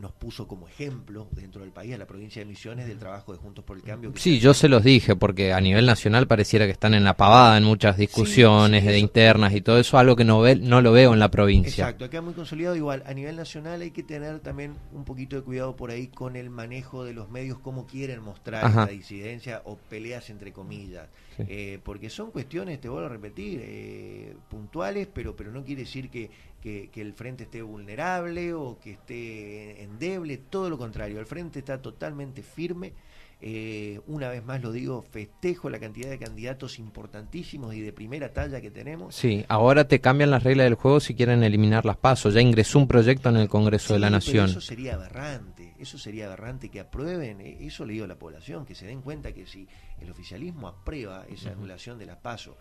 nos 0.00 0.12
puso 0.12 0.46
como 0.46 0.68
ejemplo 0.68 1.28
dentro 1.32 1.62
del 1.62 1.72
país, 1.72 1.94
a 1.94 1.98
la 1.98 2.06
provincia 2.06 2.40
de 2.40 2.46
Misiones, 2.46 2.86
del 2.86 2.98
trabajo 2.98 3.32
de 3.32 3.38
Juntos 3.38 3.64
por 3.64 3.76
el 3.76 3.82
Cambio. 3.82 4.12
sí, 4.16 4.38
yo 4.38 4.54
se 4.54 4.68
los 4.68 4.84
dije, 4.84 5.16
porque 5.16 5.52
a 5.52 5.60
nivel 5.60 5.86
nacional 5.86 6.26
pareciera 6.26 6.66
que 6.66 6.72
están 6.72 6.94
en 6.94 7.04
la 7.04 7.16
pavada 7.16 7.56
en 7.56 7.64
muchas 7.64 7.96
discusiones 7.96 8.84
de 8.84 8.98
internas 8.98 9.54
y 9.54 9.60
todo 9.60 9.78
eso, 9.78 9.98
algo 9.98 10.16
que 10.16 10.24
no, 10.24 10.40
ve, 10.40 10.56
no 10.56 10.80
lo 10.80 10.92
veo 10.92 11.12
en 11.12 11.18
la 11.18 11.30
provincia. 11.30 11.84
Exacto, 11.84 12.04
acá 12.04 12.20
muy 12.20 12.34
consolidado 12.34 12.76
igual. 12.76 13.02
A 13.06 13.14
nivel 13.14 13.36
nacional 13.36 13.80
hay 13.80 13.90
que 13.90 14.02
tener 14.02 14.40
también 14.40 14.76
un 14.92 15.04
poquito 15.04 15.36
de 15.36 15.42
cuidado 15.42 15.76
por 15.76 15.90
ahí 15.90 16.08
con 16.08 16.36
el 16.36 16.50
manejo 16.50 17.04
de 17.04 17.12
los 17.12 17.28
medios, 17.30 17.58
cómo 17.58 17.86
quieren 17.86 18.22
mostrar 18.22 18.74
la 18.74 18.86
disidencia 18.86 19.62
o 19.64 19.76
peleas 19.76 20.30
entre 20.30 20.52
comillas. 20.52 21.08
Eh, 21.46 21.78
porque 21.84 22.10
son 22.10 22.32
cuestiones, 22.32 22.80
te 22.80 22.88
vuelvo 22.88 23.06
a 23.06 23.10
repetir, 23.10 23.60
eh, 23.62 24.34
puntuales, 24.48 25.06
pero, 25.12 25.36
pero 25.36 25.52
no 25.52 25.64
quiere 25.64 25.82
decir 25.82 26.10
que 26.10 26.30
que, 26.60 26.90
el 26.96 27.12
frente 27.14 27.44
esté 27.44 27.62
vulnerable 27.62 28.54
o 28.54 28.78
que 28.80 28.92
esté 28.92 29.82
endeble, 29.82 30.38
todo 30.38 30.70
lo 30.70 30.78
contrario, 30.78 31.20
el 31.20 31.26
frente 31.26 31.60
está 31.60 31.80
totalmente 31.80 32.42
firme. 32.42 32.92
Eh, 33.40 34.00
una 34.08 34.28
vez 34.28 34.44
más 34.44 34.60
lo 34.62 34.72
digo, 34.72 35.00
festejo 35.02 35.70
la 35.70 35.78
cantidad 35.78 36.10
de 36.10 36.18
candidatos 36.18 36.80
importantísimos 36.80 37.72
y 37.74 37.80
de 37.80 37.92
primera 37.92 38.32
talla 38.32 38.60
que 38.60 38.72
tenemos. 38.72 39.14
Sí, 39.14 39.44
ahora 39.48 39.86
te 39.86 40.00
cambian 40.00 40.30
las 40.32 40.42
reglas 40.42 40.64
del 40.64 40.74
juego 40.74 40.98
si 40.98 41.14
quieren 41.14 41.44
eliminar 41.44 41.84
las 41.84 41.96
pasos. 41.96 42.34
Ya 42.34 42.40
ingresó 42.40 42.80
un 42.80 42.88
proyecto 42.88 43.28
en 43.28 43.36
el 43.36 43.48
Congreso 43.48 43.94
de 43.94 44.00
la 44.00 44.10
Nación. 44.10 44.50
eso 44.50 44.60
sería 44.60 44.94
aberrante, 44.94 45.74
eso 45.78 45.98
sería 45.98 46.26
aberrante 46.26 46.68
que 46.68 46.80
aprueben, 46.80 47.40
eh, 47.40 47.58
eso 47.60 47.86
le 47.86 47.92
digo 47.92 48.06
a 48.06 48.08
la 48.08 48.18
población, 48.18 48.66
que 48.66 48.74
se 48.74 48.86
den 48.86 49.02
cuenta 49.02 49.32
que 49.32 49.46
si 49.46 49.68
el 50.00 50.10
oficialismo 50.10 50.66
aprueba 50.66 51.24
esa 51.28 51.52
anulación 51.52 51.98
de 51.98 52.06
las 52.06 52.16
pasos, 52.16 52.56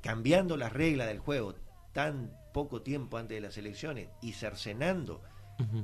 cambiando 0.00 0.56
las 0.56 0.72
reglas 0.72 1.06
del 1.06 1.20
juego, 1.20 1.54
tan 1.92 2.32
poco 2.52 2.82
tiempo 2.82 3.16
antes 3.16 3.36
de 3.36 3.40
las 3.40 3.56
elecciones 3.58 4.08
y 4.20 4.32
cercenando 4.32 5.22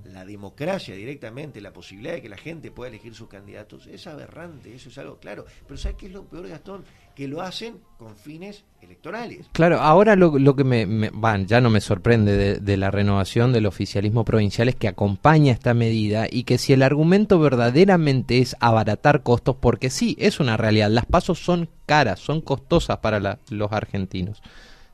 la 0.04 0.24
democracia 0.24 0.94
directamente, 0.94 1.60
la 1.60 1.72
posibilidad 1.72 2.14
de 2.14 2.22
que 2.22 2.28
la 2.28 2.36
gente 2.36 2.70
pueda 2.70 2.90
elegir 2.90 3.14
sus 3.14 3.28
candidatos, 3.28 3.86
es 3.86 4.06
aberrante, 4.06 4.74
eso 4.74 4.88
es 4.88 4.98
algo 4.98 5.18
claro. 5.18 5.46
Pero 5.66 5.78
¿sabes 5.78 5.96
qué 5.96 6.06
es 6.06 6.12
lo 6.12 6.24
peor, 6.24 6.48
Gastón? 6.48 6.84
Que 7.14 7.28
lo 7.28 7.40
hacen 7.42 7.78
con 7.98 8.16
fines 8.16 8.64
electorales. 8.80 9.46
Claro, 9.52 9.80
ahora 9.80 10.16
lo, 10.16 10.38
lo 10.38 10.56
que 10.56 10.64
me, 10.64 11.10
van, 11.12 11.46
ya 11.46 11.60
no 11.60 11.70
me 11.70 11.80
sorprende 11.80 12.36
de, 12.36 12.54
de, 12.56 12.76
la 12.76 12.90
renovación 12.90 13.52
del 13.52 13.66
oficialismo 13.66 14.24
provincial 14.24 14.68
es 14.68 14.76
que 14.76 14.88
acompaña 14.88 15.52
esta 15.52 15.74
medida 15.74 16.26
y 16.30 16.44
que 16.44 16.58
si 16.58 16.72
el 16.72 16.82
argumento 16.82 17.38
verdaderamente 17.38 18.38
es 18.38 18.56
abaratar 18.60 19.22
costos, 19.22 19.56
porque 19.56 19.90
sí, 19.90 20.16
es 20.18 20.40
una 20.40 20.56
realidad, 20.56 20.90
las 20.90 21.06
pasos 21.06 21.38
son 21.38 21.68
caras, 21.86 22.20
son 22.20 22.40
costosas 22.40 22.98
para 22.98 23.38
los 23.50 23.72
argentinos. 23.72 24.42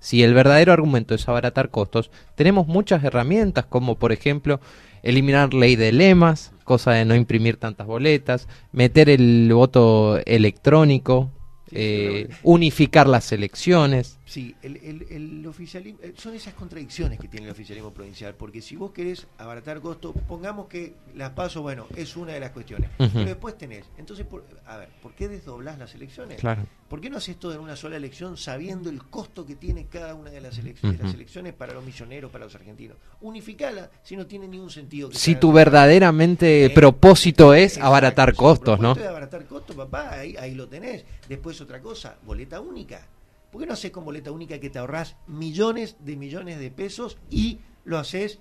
Si 0.00 0.23
el 0.23 0.35
verdadero 0.35 0.73
argumento 0.73 1.14
es 1.14 1.28
abaratar 1.28 1.71
costos, 1.71 2.11
tenemos 2.35 2.67
muchas 2.67 3.02
herramientas 3.02 3.67
como 3.67 3.97
por 3.97 4.12
ejemplo 4.12 4.61
eliminar 5.02 5.55
ley 5.55 5.76
de 5.76 5.93
lemas, 5.93 6.52
cosa 6.64 6.93
de 6.93 7.05
no 7.05 7.14
imprimir 7.14 7.57
tantas 7.57 7.87
boletas, 7.87 8.49
meter 8.72 9.09
el 9.09 9.51
voto 9.53 10.18
electrónico, 10.25 11.31
eh, 11.72 12.29
unificar 12.42 13.09
las 13.09 13.33
elecciones. 13.33 14.17
Sí, 14.29 14.55
el, 14.61 14.77
el, 15.09 15.47
oficialismo, 15.47 16.01
eh, 16.03 16.12
son 16.14 16.35
esas 16.35 16.53
contradicciones 16.53 17.19
que 17.19 17.29
tiene 17.29 17.47
el 17.47 17.53
oficialismo 17.53 17.95
provincial, 17.95 18.35
porque 18.35 18.61
si 18.61 18.77
vos 18.77 18.91
querés 18.91 19.27
abaratar 19.38 19.81
costos, 19.81 20.14
pongamos 20.29 20.67
que 20.67 20.97
las 21.14 21.31
paso, 21.31 21.62
bueno, 21.62 21.87
es 21.97 22.14
una 22.14 22.35
de 22.35 22.41
las 22.41 22.51
cuestiones, 22.51 22.91
pero 22.99 23.25
después 23.25 23.57
tenés, 23.57 23.87
entonces, 23.97 24.27
a 24.67 24.77
ver, 24.77 24.91
¿por 25.01 25.14
qué 25.14 25.29
desdoblás 25.29 25.79
las 25.79 25.95
elecciones? 25.95 26.38
Claro. 26.38 26.67
¿Por 26.91 27.01
qué 27.01 27.09
no 27.09 27.17
haces 27.17 27.38
todo 27.38 27.55
en 27.55 27.61
una 27.61 27.75
sola 27.75 27.97
elección 27.97 28.37
sabiendo 28.37 28.91
el 28.91 29.03
costo 29.05 29.47
que 29.47 29.57
tiene 29.57 29.87
cada 29.87 30.14
una 30.14 30.31
de 30.31 30.43
las, 30.43 30.59
elecciones, 30.59 31.01
las 31.01 31.14
elecciones 31.14 31.55
para 31.55 31.73
los 31.73 31.83
misioneros, 31.83 32.31
para 32.31 32.45
los 32.45 32.55
argentinos? 32.55 32.99
Unificala 33.23 33.91
si 34.03 34.14
no 34.14 34.27
tiene 34.27 34.47
ningún 34.47 34.71
sentido. 34.71 35.11
si 35.11 35.37
tu 35.37 35.53
verdaderamente 35.53 36.67
eh, 36.67 36.71
propósito 36.71 37.55
es 37.55 37.79
abaratar 37.79 38.35
costos, 38.35 38.79
¿no? 38.79 38.93
Es 38.93 39.07
abaratar 39.07 39.47
costos, 39.47 39.75
papá, 39.75 40.11
ahí, 40.12 40.37
ahí 40.37 40.55
lo 40.55 40.69
tenés. 40.69 41.07
Después 41.27 41.59
otra 41.62 41.81
cosa, 41.81 42.19
boleta 42.27 42.61
única 42.61 43.07
¿Por 43.50 43.61
qué 43.61 43.66
no 43.66 43.72
haces 43.72 43.90
con 43.90 44.04
boleta 44.04 44.30
única 44.30 44.58
que 44.58 44.70
te 44.70 44.78
ahorras 44.78 45.16
millones 45.26 45.96
de 46.00 46.16
millones 46.16 46.58
de 46.58 46.70
pesos 46.70 47.18
y 47.30 47.58
lo 47.84 47.98
haces 47.98 48.40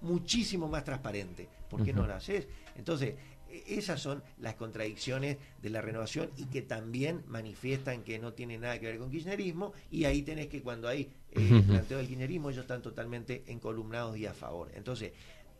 muchísimo 0.00 0.68
más 0.68 0.84
transparente? 0.84 1.48
¿Por 1.68 1.84
qué 1.84 1.92
no 1.92 2.06
lo 2.06 2.14
haces? 2.14 2.48
Entonces, 2.76 3.14
e, 3.50 3.78
esas 3.78 4.00
son 4.00 4.22
las 4.38 4.54
contradicciones 4.54 5.36
de 5.60 5.70
la 5.70 5.82
renovación 5.82 6.30
y 6.36 6.44
que 6.46 6.62
también 6.62 7.22
manifiestan 7.26 8.02
que 8.02 8.18
no 8.18 8.32
tiene 8.32 8.58
nada 8.58 8.78
que 8.78 8.86
ver 8.86 8.98
con 8.98 9.10
kirchnerismo 9.10 9.72
y 9.90 10.04
ahí 10.04 10.22
tenés 10.22 10.46
que 10.46 10.62
cuando 10.62 10.88
hay 10.88 11.10
eh, 11.32 11.62
planteo 11.66 11.98
del 11.98 12.08
kirchnerismo 12.08 12.50
ellos 12.50 12.62
están 12.62 12.80
totalmente 12.80 13.44
encolumnados 13.48 14.16
y 14.16 14.26
a 14.26 14.32
favor. 14.32 14.70
Entonces, 14.74 15.12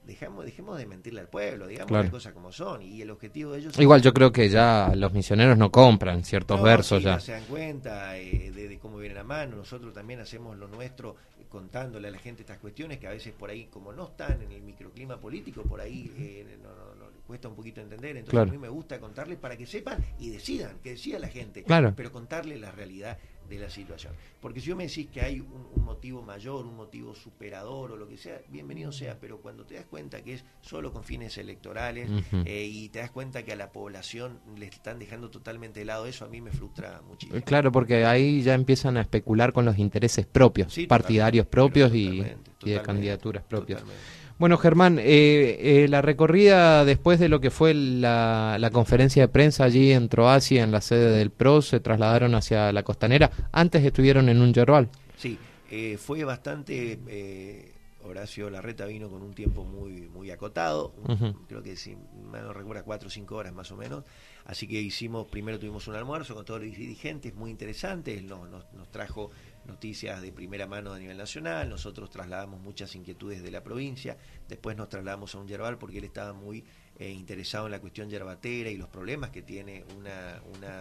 dejamos, 0.08 0.44
dejemos 0.46 0.78
de 0.78 0.86
mentirle 0.86 1.20
al 1.20 1.28
pueblo, 1.28 1.66
digamos 1.66 1.92
las 1.92 2.10
cosas 2.10 2.32
como 2.32 2.50
son. 2.50 2.82
Y 2.82 3.02
el 3.02 3.10
objetivo 3.10 3.52
de 3.52 3.58
ellos. 3.60 3.78
Igual 3.78 4.00
yo 4.00 4.12
creo 4.12 4.32
que 4.32 4.48
ya 4.48 4.90
los 4.96 5.12
misioneros 5.12 5.56
no 5.58 5.70
compran 5.70 6.24
ciertos 6.24 6.60
versos 6.62 7.02
ya. 7.02 7.20
se 7.20 7.32
dan 7.32 7.44
cuenta 7.44 8.16
eh, 8.16 8.50
de, 8.50 8.78
cómo 8.78 8.98
viene 8.98 9.14
la 9.14 9.22
mano. 9.22 9.56
Nosotros 9.56 9.92
también 9.92 10.20
hacemos 10.20 10.56
lo 10.56 10.66
nuestro 10.66 11.16
eh, 11.38 11.44
contándole 11.48 12.08
a 12.08 12.10
la 12.10 12.18
gente 12.18 12.40
estas 12.42 12.58
cuestiones 12.58 12.98
que 12.98 13.06
a 13.06 13.10
veces 13.10 13.34
por 13.34 13.50
ahí, 13.50 13.66
como 13.66 13.92
no 13.92 14.06
están 14.06 14.40
en 14.42 14.50
el 14.50 14.62
microclima 14.62 15.20
político, 15.20 15.62
por 15.62 15.80
ahí 15.80 16.10
eh, 16.16 16.58
no, 16.62 16.87
cuesta 17.28 17.46
un 17.46 17.54
poquito 17.54 17.82
entender. 17.82 18.16
Entonces 18.16 18.40
a 18.40 18.50
mí 18.50 18.56
me 18.56 18.70
gusta 18.70 18.98
contarles 18.98 19.38
para 19.38 19.54
que 19.56 19.66
sepan 19.66 20.02
y 20.18 20.30
decidan, 20.30 20.78
que 20.82 20.92
decida 20.92 21.18
la 21.18 21.28
gente. 21.28 21.62
Claro. 21.62 21.92
Pero 21.94 22.10
contarle 22.10 22.58
la 22.58 22.72
realidad 22.72 23.18
de 23.50 23.58
la 23.58 23.68
situación. 23.68 24.14
Porque 24.40 24.60
si 24.60 24.68
yo 24.68 24.76
me 24.76 24.86
decís 24.86 25.08
que 25.12 25.20
hay 25.20 25.40
un, 25.40 25.84
motivo 25.84 26.22
mayor, 26.22 26.64
un 26.64 26.76
motivo 26.76 27.14
superador 27.14 27.92
o 27.92 27.96
lo 27.96 28.08
que 28.08 28.16
sea, 28.16 28.40
bienvenido 28.48 28.92
sea, 28.92 29.18
pero 29.20 29.38
cuando 29.38 29.64
te 29.64 29.74
das 29.74 29.84
cuenta 29.86 30.22
que 30.22 30.34
es 30.34 30.44
solo 30.60 30.92
con 30.92 31.04
fines 31.04 31.36
electorales 31.38 32.10
eh, 32.44 32.68
y 32.70 32.88
te 32.88 33.00
das 33.00 33.10
cuenta 33.10 33.42
que 33.42 33.52
a 33.52 33.56
la 33.56 33.72
población 33.72 34.40
le 34.56 34.66
están 34.66 34.98
dejando 34.98 35.30
totalmente 35.30 35.80
de 35.80 35.86
lado 35.86 36.06
eso, 36.06 36.24
a 36.24 36.28
mí 36.28 36.40
me 36.40 36.50
frustra 36.50 37.02
muchísimo. 37.06 37.40
Claro, 37.42 37.72
porque 37.72 38.06
ahí 38.06 38.42
ya 38.42 38.54
empiezan 38.54 38.96
a 38.96 39.02
especular 39.02 39.52
con 39.52 39.64
los 39.64 39.78
intereses 39.78 40.26
propios, 40.26 40.74
partidarios 40.88 41.46
propios 41.46 41.94
y, 41.94 42.24
de 42.62 42.82
candidaturas 42.82 43.44
propias. 43.44 43.82
Bueno, 44.38 44.56
Germán, 44.56 45.00
eh, 45.00 45.02
eh, 45.60 45.86
la 45.88 46.00
recorrida 46.00 46.84
después 46.84 47.18
de 47.18 47.28
lo 47.28 47.40
que 47.40 47.50
fue 47.50 47.74
la, 47.74 48.56
la, 48.60 48.70
conferencia 48.70 49.22
de 49.22 49.28
prensa 49.28 49.64
allí 49.64 49.90
en 49.90 50.08
Troasia, 50.08 50.62
en 50.62 50.70
la 50.70 50.80
sede 50.80 51.10
del 51.10 51.30
PRO, 51.30 51.60
se 51.60 51.80
trasladaron 51.80 52.36
hacia 52.36 52.72
la 52.72 52.84
costanera. 52.84 53.32
Antes 53.50 53.84
estuvieron 53.84 54.28
en 54.28 54.40
un 54.40 54.54
yerbal. 54.54 54.90
Sí, 55.16 55.36
eh, 55.70 55.98
fue 55.98 56.22
bastante. 56.24 57.00
Eh, 57.08 57.72
Horacio 58.04 58.48
Larreta 58.48 58.86
vino 58.86 59.10
con 59.10 59.22
un 59.22 59.34
tiempo 59.34 59.64
muy 59.64 60.08
muy 60.08 60.30
acotado, 60.30 60.94
creo 61.46 61.62
que 61.62 61.76
si 61.76 61.94
me 62.30 62.40
no 62.40 62.54
recuerda 62.54 62.82
cuatro 62.82 63.08
o 63.08 63.10
cinco 63.10 63.36
horas 63.36 63.52
más 63.52 63.70
o 63.70 63.76
menos. 63.76 64.04
Así 64.46 64.66
que 64.66 64.80
hicimos, 64.80 65.26
primero 65.26 65.58
tuvimos 65.58 65.88
un 65.88 65.96
almuerzo 65.96 66.34
con 66.34 66.44
todos 66.44 66.62
los 66.62 66.74
dirigentes, 66.74 67.34
muy 67.34 67.50
interesante, 67.50 68.22
nos, 68.22 68.48
nos, 68.48 68.72
nos 68.72 68.88
trajo 68.90 69.30
noticias 69.68 70.20
de 70.22 70.32
primera 70.32 70.66
mano 70.66 70.92
a 70.92 70.98
nivel 70.98 71.16
nacional, 71.16 71.68
nosotros 71.68 72.10
trasladamos 72.10 72.60
muchas 72.60 72.94
inquietudes 72.96 73.42
de 73.42 73.50
la 73.50 73.62
provincia, 73.62 74.16
después 74.48 74.76
nos 74.76 74.88
trasladamos 74.88 75.34
a 75.34 75.38
un 75.38 75.46
yerbal 75.46 75.78
porque 75.78 75.98
él 75.98 76.04
estaba 76.04 76.32
muy 76.32 76.64
eh, 76.98 77.10
interesado 77.10 77.66
en 77.66 77.72
la 77.72 77.80
cuestión 77.80 78.10
yerbatera 78.10 78.70
y 78.70 78.76
los 78.76 78.88
problemas 78.88 79.30
que 79.30 79.42
tiene 79.42 79.84
una, 79.96 80.40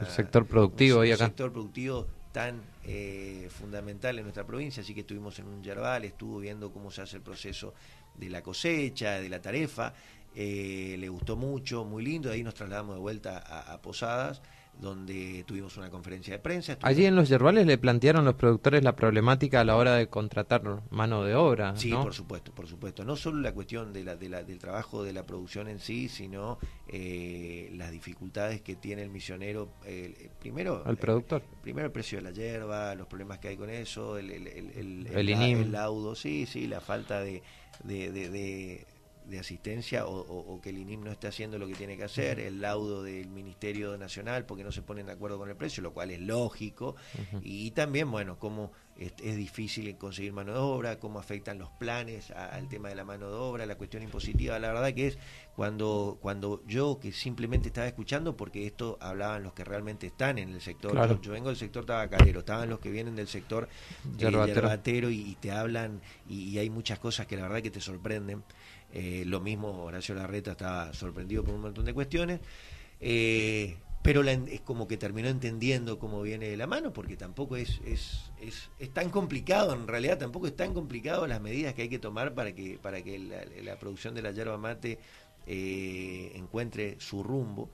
sector 0.09 0.47
productivo 0.47 1.01
un, 1.01 1.07
acá. 1.07 1.25
sector 1.25 1.51
productivo 1.51 2.07
tan 2.31 2.61
eh, 2.85 3.49
fundamental 3.51 4.17
en 4.17 4.23
nuestra 4.23 4.45
provincia, 4.45 4.81
así 4.81 4.93
que 4.93 5.01
estuvimos 5.01 5.37
en 5.39 5.47
un 5.47 5.61
yerbal, 5.61 6.05
estuvo 6.05 6.39
viendo 6.39 6.71
cómo 6.71 6.89
se 6.89 7.01
hace 7.01 7.17
el 7.17 7.23
proceso 7.23 7.73
de 8.15 8.29
la 8.29 8.41
cosecha, 8.41 9.19
de 9.19 9.29
la 9.29 9.41
tarefa, 9.41 9.93
eh, 10.35 10.95
le 10.97 11.09
gustó 11.09 11.35
mucho, 11.35 11.83
muy 11.83 12.03
lindo, 12.03 12.31
ahí 12.31 12.43
nos 12.43 12.53
trasladamos 12.53 12.95
de 12.95 13.01
vuelta 13.01 13.37
a 13.37 13.81
Posadas 13.81 14.41
donde 14.79 15.43
tuvimos 15.47 15.75
una 15.77 15.89
conferencia 15.89 16.33
de 16.33 16.39
prensa. 16.39 16.77
Allí 16.81 17.05
en 17.05 17.15
los 17.15 17.29
yerbales 17.29 17.65
le 17.65 17.77
plantearon 17.77 18.25
los 18.25 18.35
productores 18.35 18.83
la 18.83 18.95
problemática 18.95 19.61
a 19.61 19.63
la 19.63 19.75
hora 19.75 19.95
de 19.95 20.07
contratar 20.07 20.61
mano 20.89 21.23
de 21.23 21.35
obra. 21.35 21.75
Sí, 21.75 21.91
por 21.91 22.13
supuesto, 22.13 22.51
por 22.53 22.67
supuesto. 22.67 23.03
No 23.03 23.15
solo 23.15 23.41
la 23.41 23.53
cuestión 23.53 23.93
de 23.93 24.03
la, 24.03 24.15
de 24.15 24.29
la, 24.29 24.43
del 24.43 24.59
trabajo 24.59 25.03
de 25.03 25.13
la 25.13 25.23
producción 25.23 25.67
en 25.67 25.79
sí, 25.79 26.09
sino 26.09 26.59
eh, 26.87 27.71
las 27.75 27.91
dificultades 27.91 28.61
que 28.61 28.75
tiene 28.75 29.01
el 29.01 29.09
misionero. 29.09 29.69
Eh, 29.85 30.29
primero, 30.39 30.83
el 30.85 30.97
productor. 30.97 31.41
primero 31.61 31.87
el 31.87 31.91
precio 31.91 32.19
de 32.19 32.23
la 32.23 32.31
hierba, 32.31 32.95
los 32.95 33.07
problemas 33.07 33.39
que 33.39 33.49
hay 33.49 33.57
con 33.57 33.69
eso, 33.69 34.17
el, 34.17 34.31
el, 34.31 34.47
el, 34.47 35.07
el 35.29 35.71
laudo, 35.71 36.15
sí, 36.15 36.45
sí, 36.45 36.67
la 36.67 36.81
falta 36.81 37.19
de, 37.21 37.41
de 37.83 38.11
de 38.11 38.85
asistencia 39.39 40.05
o, 40.05 40.59
que 40.61 40.69
el 40.69 40.77
INIM 40.77 41.03
no 41.03 41.11
esté 41.11 41.27
haciendo 41.27 41.57
lo 41.57 41.67
que 41.67 41.73
tiene 41.73 41.97
que 41.97 42.03
hacer, 42.03 42.39
el 42.39 42.61
laudo 42.61 43.03
del 43.03 43.29
Ministerio 43.29 43.97
Nacional 43.97 44.45
porque 44.45 44.63
no 44.63 44.71
se 44.71 44.81
ponen 44.81 45.05
de 45.07 45.11
acuerdo 45.11 45.37
con 45.37 45.49
el 45.49 45.55
precio, 45.55 45.83
lo 45.83 45.93
cual 45.93 46.11
es 46.11 46.21
lógico, 46.21 46.95
y 47.41 47.71
también, 47.71 48.09
bueno, 48.09 48.39
cómo 48.39 48.71
es, 48.97 49.15
difícil 49.17 49.95
conseguir 49.97 50.33
mano 50.33 50.53
de 50.53 50.59
obra, 50.59 50.99
cómo 50.99 51.19
afectan 51.19 51.59
los 51.59 51.69
planes 51.69 52.31
al 52.31 52.67
tema 52.67 52.89
de 52.89 52.95
la 52.95 53.03
mano 53.03 53.29
de 53.29 53.35
obra, 53.35 53.65
la 53.65 53.75
cuestión 53.75 54.03
impositiva, 54.03 54.57
la 54.59 54.69
verdad 54.69 54.93
que 54.93 55.07
es 55.07 55.17
cuando, 55.55 56.17
cuando 56.21 56.63
yo 56.67 56.99
que 56.99 57.11
simplemente 57.11 57.67
estaba 57.67 57.87
escuchando, 57.87 58.35
porque 58.35 58.65
esto 58.65 58.97
hablaban 58.99 59.43
los 59.43 59.53
que 59.53 59.63
realmente 59.63 60.07
están 60.07 60.37
en 60.37 60.49
el 60.49 60.61
sector, 60.61 61.21
yo, 61.21 61.31
vengo 61.31 61.49
del 61.49 61.57
sector 61.57 61.85
tabacalero, 61.85 62.39
estaban 62.39 62.69
los 62.69 62.79
que 62.79 62.89
vienen 62.89 63.15
del 63.15 63.27
sector 63.27 63.67
yerbatero, 64.17 65.09
y, 65.09 65.35
te 65.39 65.51
hablan 65.51 66.01
y 66.27 66.57
hay 66.57 66.69
muchas 66.69 66.97
cosas 66.99 67.27
que 67.27 67.35
la 67.35 67.43
verdad 67.43 67.61
que 67.61 67.71
te 67.71 67.81
sorprenden. 67.81 68.43
Eh, 68.93 69.23
lo 69.25 69.41
mismo 69.41 69.83
Horacio 69.83 70.15
Larreta 70.15 70.51
estaba 70.51 70.93
sorprendido 70.93 71.43
por 71.43 71.53
un 71.53 71.61
montón 71.61 71.85
de 71.85 71.93
cuestiones. 71.93 72.39
Eh, 72.99 73.77
pero 74.07 74.23
es 74.23 74.61
como 74.61 74.87
que 74.87 74.95
terminó 74.95 75.27
entendiendo 75.27 75.99
cómo 75.99 76.21
viene 76.21 76.47
de 76.47 76.55
la 76.55 76.65
mano, 76.65 76.93
porque 76.93 77.17
tampoco 77.17 77.57
es, 77.57 77.81
es, 77.85 78.31
es, 78.39 78.93
tan 78.93 79.09
complicado, 79.09 79.73
en 79.73 79.85
realidad 79.85 80.17
tampoco 80.17 80.47
es 80.47 80.55
tan 80.55 80.73
complicado 80.73 81.27
las 81.27 81.41
medidas 81.41 81.73
que 81.73 81.81
hay 81.81 81.89
que 81.89 81.99
tomar 81.99 82.33
para 82.33 82.55
que, 82.55 82.79
para 82.81 83.01
que 83.01 83.19
la, 83.19 83.75
producción 83.77 84.15
de 84.15 84.21
la 84.21 84.31
yerba 84.31 84.57
mate 84.57 84.97
eh, 85.45 86.31
encuentre 86.35 86.95
su 87.01 87.21
rumbo. 87.21 87.69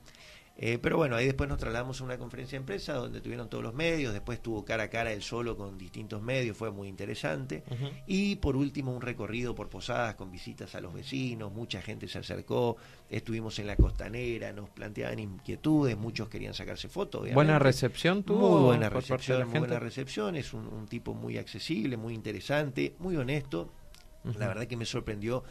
Eh, 0.56 0.78
pero 0.80 0.96
bueno, 0.96 1.16
ahí 1.16 1.26
después 1.26 1.48
nos 1.48 1.58
trasladamos 1.58 2.00
a 2.00 2.04
una 2.04 2.16
conferencia 2.16 2.56
de 2.56 2.62
empresa 2.62 2.94
donde 2.94 3.20
tuvieron 3.20 3.48
todos 3.48 3.64
los 3.64 3.74
medios, 3.74 4.12
después 4.12 4.40
tuvo 4.40 4.64
cara 4.64 4.84
a 4.84 4.88
cara 4.88 5.12
él 5.12 5.22
solo 5.22 5.56
con 5.56 5.76
distintos 5.76 6.22
medios, 6.22 6.56
fue 6.56 6.70
muy 6.70 6.86
interesante. 6.86 7.64
Y 8.06 8.36
por 8.36 8.54
último 8.54 8.94
un 8.94 9.00
recorrido 9.00 9.54
por 9.54 9.68
posadas 9.68 10.14
con 10.14 10.30
visitas 10.30 10.74
a 10.76 10.80
los 10.80 10.94
vecinos, 10.94 11.52
mucha 11.52 11.82
gente 11.82 12.06
se 12.06 12.20
acercó, 12.20 12.76
estuvimos 13.10 13.58
en 13.58 13.66
la 13.66 13.74
costanera, 13.74 14.52
nos 14.52 14.70
planteaban 14.70 15.18
inquietudes, 15.18 15.96
muchos 15.96 16.28
querían 16.28 16.54
sacarse 16.54 16.88
fotos. 16.88 17.32
¿Buena 17.32 17.58
recepción 17.58 18.22
tuvo? 18.22 18.50
Muy 18.50 18.62
buena 18.62 18.88
recepción, 18.88 19.48
muy 19.48 19.58
buena 19.58 19.80
recepción, 19.80 20.36
es 20.36 20.54
un, 20.54 20.86
tipo 20.86 21.14
muy 21.14 21.36
accesible, 21.36 21.96
muy 21.96 22.14
interesante, 22.14 22.94
muy 23.00 23.16
honesto. 23.16 23.72
La 24.38 24.48
verdad 24.48 24.66
que 24.66 24.76
me 24.76 24.86
sorprendió 24.86 25.44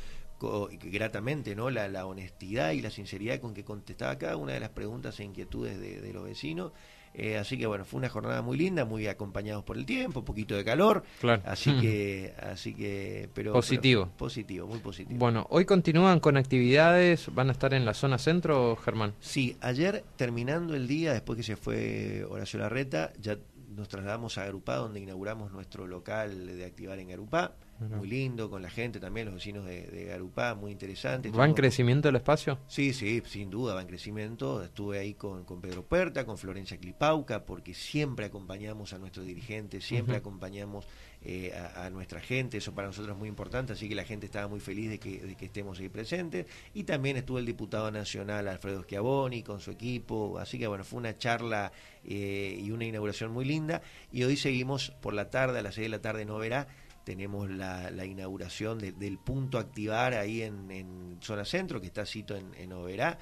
gratamente 0.83 1.55
no 1.55 1.69
la, 1.69 1.87
la, 1.87 2.05
honestidad 2.05 2.71
y 2.71 2.81
la 2.81 2.89
sinceridad 2.89 3.39
con 3.39 3.53
que 3.53 3.63
contestaba 3.63 4.17
cada 4.17 4.37
una 4.37 4.53
de 4.53 4.59
las 4.59 4.69
preguntas 4.69 5.19
e 5.19 5.23
inquietudes 5.23 5.79
de, 5.79 6.13
los 6.13 6.23
vecinos. 6.23 6.71
Eh, 7.15 7.37
así 7.37 7.59
que 7.59 7.67
bueno, 7.67 7.85
fue 7.85 7.99
una 7.99 8.09
jornada 8.09 8.41
muy 8.41 8.57
linda, 8.57 8.85
muy 8.85 9.05
acompañados 9.07 9.63
por 9.63 9.77
el 9.77 9.85
tiempo, 9.85 10.25
poquito 10.25 10.55
de 10.55 10.65
calor. 10.65 11.03
Claro. 11.21 11.43
Así 11.45 11.71
que, 11.79 12.33
así 12.41 12.73
que, 12.73 13.29
pero 13.35 13.53
positivo. 13.53 14.09
positivo, 14.17 14.67
muy 14.67 14.79
positivo. 14.79 15.19
Bueno, 15.19 15.45
hoy 15.51 15.65
continúan 15.65 16.19
con 16.19 16.37
actividades, 16.37 17.33
van 17.33 17.49
a 17.49 17.51
estar 17.51 17.73
en 17.75 17.85
la 17.85 17.93
zona 17.93 18.17
centro, 18.17 18.75
Germán. 18.77 19.13
Sí, 19.19 19.55
ayer 19.61 20.03
terminando 20.15 20.75
el 20.75 20.87
día, 20.87 21.13
después 21.13 21.37
que 21.37 21.43
se 21.43 21.55
fue 21.55 22.25
Horacio 22.27 22.59
Larreta, 22.59 23.13
ya 23.21 23.37
nos 23.75 23.89
trasladamos 23.89 24.37
a 24.37 24.45
Garupá, 24.45 24.75
donde 24.77 24.99
inauguramos 24.99 25.51
nuestro 25.51 25.87
local 25.87 26.47
de 26.47 26.65
activar 26.65 26.99
en 26.99 27.09
Garupá 27.09 27.53
muy 27.79 28.07
lindo 28.07 28.49
con 28.49 28.61
la 28.61 28.69
gente 28.69 28.99
también, 28.99 29.25
los 29.25 29.35
vecinos 29.35 29.65
de, 29.65 30.05
Garupá, 30.07 30.55
muy 30.55 30.71
interesante. 30.71 31.29
¿Va 31.31 31.45
en 31.45 31.53
crecimiento 31.53 32.09
el 32.09 32.15
espacio? 32.15 32.59
Sí, 32.67 32.93
sí, 32.93 33.21
sin 33.25 33.49
duda 33.49 33.73
va 33.73 33.81
en 33.81 33.87
crecimiento. 33.87 34.63
Estuve 34.63 34.99
ahí 34.99 35.13
con, 35.13 35.43
Pedro 35.61 35.83
Puerta, 35.83 36.25
con 36.25 36.37
Florencia 36.37 36.77
Clipauca, 36.77 37.45
porque 37.45 37.73
siempre 37.73 38.25
acompañamos 38.25 38.93
a 38.93 38.99
nuestros 38.99 39.25
dirigentes, 39.25 39.83
siempre 39.83 40.15
acompañamos 40.17 40.87
eh, 41.21 41.53
a, 41.75 41.89
nuestra 41.89 42.19
gente, 42.19 42.57
eso 42.57 42.73
para 42.73 42.87
nosotros 42.87 43.15
es 43.15 43.19
muy 43.19 43.29
importante, 43.29 43.73
así 43.73 43.87
que 43.87 43.95
la 43.95 44.03
gente 44.03 44.25
estaba 44.25 44.47
muy 44.47 44.59
feliz 44.59 44.89
de 44.89 44.99
que, 44.99 45.19
de 45.19 45.35
que 45.35 45.45
estemos 45.45 45.79
ahí 45.79 45.89
presentes. 45.89 46.45
Y 46.73 46.83
también 46.83 47.17
estuvo 47.17 47.39
el 47.39 47.45
diputado 47.45 47.91
nacional 47.91 48.47
Alfredo 48.47 48.83
Schiavoni 48.83 49.43
con 49.43 49.59
su 49.59 49.71
equipo, 49.71 50.37
así 50.37 50.59
que 50.59 50.67
bueno, 50.67 50.83
fue 50.83 50.99
una 50.99 51.17
charla 51.17 51.71
eh, 52.05 52.59
y 52.61 52.71
una 52.71 52.85
inauguración 52.85 53.31
muy 53.31 53.45
linda. 53.45 53.81
Y 54.11 54.23
hoy 54.23 54.35
seguimos 54.35 54.91
por 55.01 55.13
la 55.13 55.29
tarde, 55.29 55.59
a 55.59 55.61
las 55.61 55.75
6 55.75 55.85
de 55.85 55.89
la 55.89 56.01
tarde 56.01 56.25
no 56.25 56.37
verá 56.37 56.67
tenemos 57.03 57.49
la, 57.49 57.91
la 57.91 58.05
inauguración 58.05 58.79
del 58.79 59.17
punto 59.17 59.57
activar 59.57 60.13
ahí 60.13 60.41
en, 60.41 61.17
zona 61.21 61.45
centro 61.45 61.79
que 61.79 61.87
está 61.87 62.05
cito 62.05 62.35
en, 62.35 62.53
en 62.55 62.73
Oberá. 62.73 63.17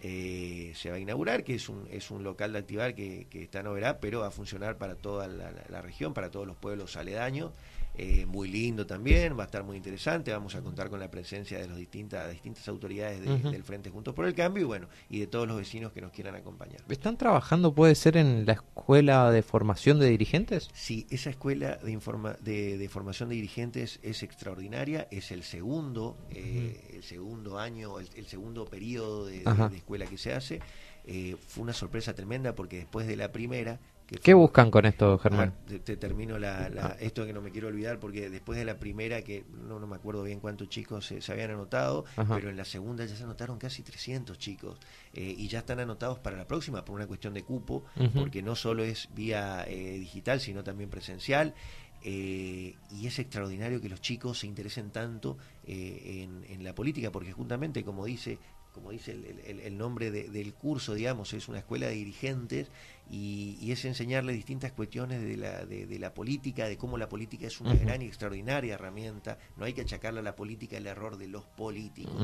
Eh, 0.00 0.72
se 0.74 0.90
va 0.90 0.96
a 0.96 0.98
inaugurar 0.98 1.44
que 1.44 1.54
es 1.54 1.68
un 1.68 1.86
es 1.90 2.10
un 2.10 2.22
local 2.22 2.52
de 2.52 2.58
activar 2.58 2.94
que, 2.94 3.26
que 3.28 3.42
está 3.42 3.60
en 3.60 3.66
Oberá 3.66 3.98
pero 4.00 4.20
va 4.20 4.28
a 4.28 4.30
funcionar 4.30 4.76
para 4.76 4.96
toda 4.96 5.28
la 5.28 5.82
región 5.82 6.14
para 6.14 6.30
todos 6.30 6.46
los 6.46 6.56
pueblos 6.56 6.96
aledaños 6.96 7.52
eh, 7.96 8.26
muy 8.26 8.48
lindo 8.48 8.86
también, 8.86 9.38
va 9.38 9.44
a 9.44 9.46
estar 9.46 9.62
muy 9.62 9.76
interesante, 9.76 10.32
vamos 10.32 10.56
a 10.56 10.62
contar 10.62 10.90
con 10.90 10.98
la 10.98 11.10
presencia 11.10 11.58
de 11.60 11.68
las 11.68 11.76
distintas, 11.76 12.28
distintas 12.30 12.66
autoridades 12.66 13.20
del 13.20 13.62
Frente 13.62 13.90
Juntos 13.90 14.14
por 14.14 14.26
el 14.26 14.34
Cambio 14.34 14.62
y 14.62 14.66
bueno, 14.66 14.88
y 15.08 15.20
de 15.20 15.28
todos 15.28 15.46
los 15.46 15.56
vecinos 15.56 15.92
que 15.92 16.00
nos 16.00 16.10
quieran 16.10 16.34
acompañar. 16.34 16.80
¿Están 16.88 17.16
trabajando, 17.16 17.72
puede 17.72 17.94
ser, 17.94 18.16
en 18.16 18.46
la 18.46 18.54
escuela 18.54 19.30
de 19.30 19.42
formación 19.42 20.00
de 20.00 20.08
dirigentes? 20.08 20.70
Sí, 20.74 21.06
esa 21.10 21.30
escuela 21.30 21.76
de, 21.76 21.92
informa 21.92 22.32
de, 22.40 22.88
formación 22.90 23.28
de 23.28 23.36
dirigentes 23.36 24.00
es 24.02 24.24
extraordinaria, 24.24 25.06
es 25.12 25.30
el 25.30 25.44
segundo, 25.44 26.16
eh, 26.30 26.94
el 26.94 27.04
segundo 27.04 27.60
año, 27.60 28.00
el, 28.00 28.26
segundo 28.26 28.64
periodo 28.64 29.26
de, 29.26 29.44
escuela 29.72 30.06
que 30.06 30.18
se 30.18 30.32
hace. 30.32 30.60
Eh, 31.06 31.36
fue 31.46 31.62
una 31.62 31.74
sorpresa 31.74 32.14
tremenda 32.14 32.54
porque 32.54 32.78
después 32.78 33.06
de 33.06 33.16
la 33.16 33.30
primera 33.30 33.78
¿Qué 34.22 34.34
buscan 34.34 34.70
con 34.70 34.86
esto, 34.86 35.18
Germán? 35.18 35.54
Ah, 35.56 35.78
te, 35.84 35.96
termino 35.96 36.38
la, 36.38 36.70
ah. 36.80 36.96
esto 37.00 37.26
que 37.26 37.32
no 37.32 37.40
me 37.40 37.50
quiero 37.50 37.68
olvidar, 37.68 37.98
porque 37.98 38.30
después 38.30 38.58
de 38.58 38.64
la 38.64 38.78
primera, 38.78 39.22
que 39.22 39.44
no, 39.66 39.78
no 39.78 39.86
me 39.86 39.96
acuerdo 39.96 40.22
bien 40.22 40.40
cuántos 40.40 40.68
chicos 40.68 41.06
se, 41.06 41.32
habían 41.32 41.50
anotado, 41.50 42.04
pero 42.28 42.50
en 42.50 42.56
la 42.56 42.64
segunda 42.64 43.04
ya 43.04 43.16
se 43.16 43.24
anotaron 43.24 43.58
casi 43.58 43.82
300 43.82 44.38
chicos 44.38 44.78
eh, 45.12 45.34
y 45.36 45.48
ya 45.48 45.60
están 45.60 45.80
anotados 45.80 46.18
para 46.18 46.36
la 46.36 46.46
próxima 46.46 46.84
por 46.84 46.96
una 46.96 47.06
cuestión 47.06 47.34
de 47.34 47.42
cupo, 47.42 47.84
porque 48.14 48.42
no 48.42 48.56
solo 48.56 48.82
es 48.84 49.08
vía 49.14 49.64
eh, 49.66 49.98
digital, 49.98 50.40
sino 50.40 50.64
también 50.64 50.90
presencial. 50.90 51.54
Eh, 52.06 52.76
y 52.90 53.06
es 53.06 53.18
extraordinario 53.18 53.80
que 53.80 53.88
los 53.88 54.02
chicos 54.02 54.40
se 54.40 54.46
interesen 54.46 54.90
tanto 54.90 55.38
en, 55.66 56.44
en, 56.50 56.62
la 56.62 56.74
política, 56.74 57.10
porque 57.10 57.32
justamente, 57.32 57.82
como 57.82 58.04
dice 58.04 58.38
como 58.74 58.90
dice 58.90 59.12
el, 59.12 59.60
el, 59.60 59.78
nombre 59.78 60.10
del 60.10 60.52
curso, 60.52 60.94
digamos, 60.94 61.32
es 61.32 61.48
una 61.48 61.58
escuela 61.58 61.86
de 61.86 61.94
dirigentes 61.94 62.66
y, 63.10 63.70
es 63.70 63.84
enseñarle 63.84 64.32
distintas 64.32 64.72
cuestiones 64.72 65.22
de 65.22 65.36
la, 65.36 65.64
de, 65.64 65.98
la 65.98 66.14
política, 66.14 66.68
de 66.68 66.76
cómo 66.76 66.96
la 66.96 67.08
política 67.08 67.46
es 67.46 67.60
una 67.60 67.74
gran 67.74 68.02
y 68.02 68.06
extraordinaria 68.06 68.74
herramienta, 68.74 69.38
no 69.56 69.64
hay 69.64 69.72
que 69.72 69.82
achacarle 69.82 70.20
a 70.20 70.22
la 70.22 70.36
política 70.36 70.76
el 70.76 70.86
error 70.86 71.18
de 71.18 71.28
los 71.28 71.44
políticos. 71.44 72.14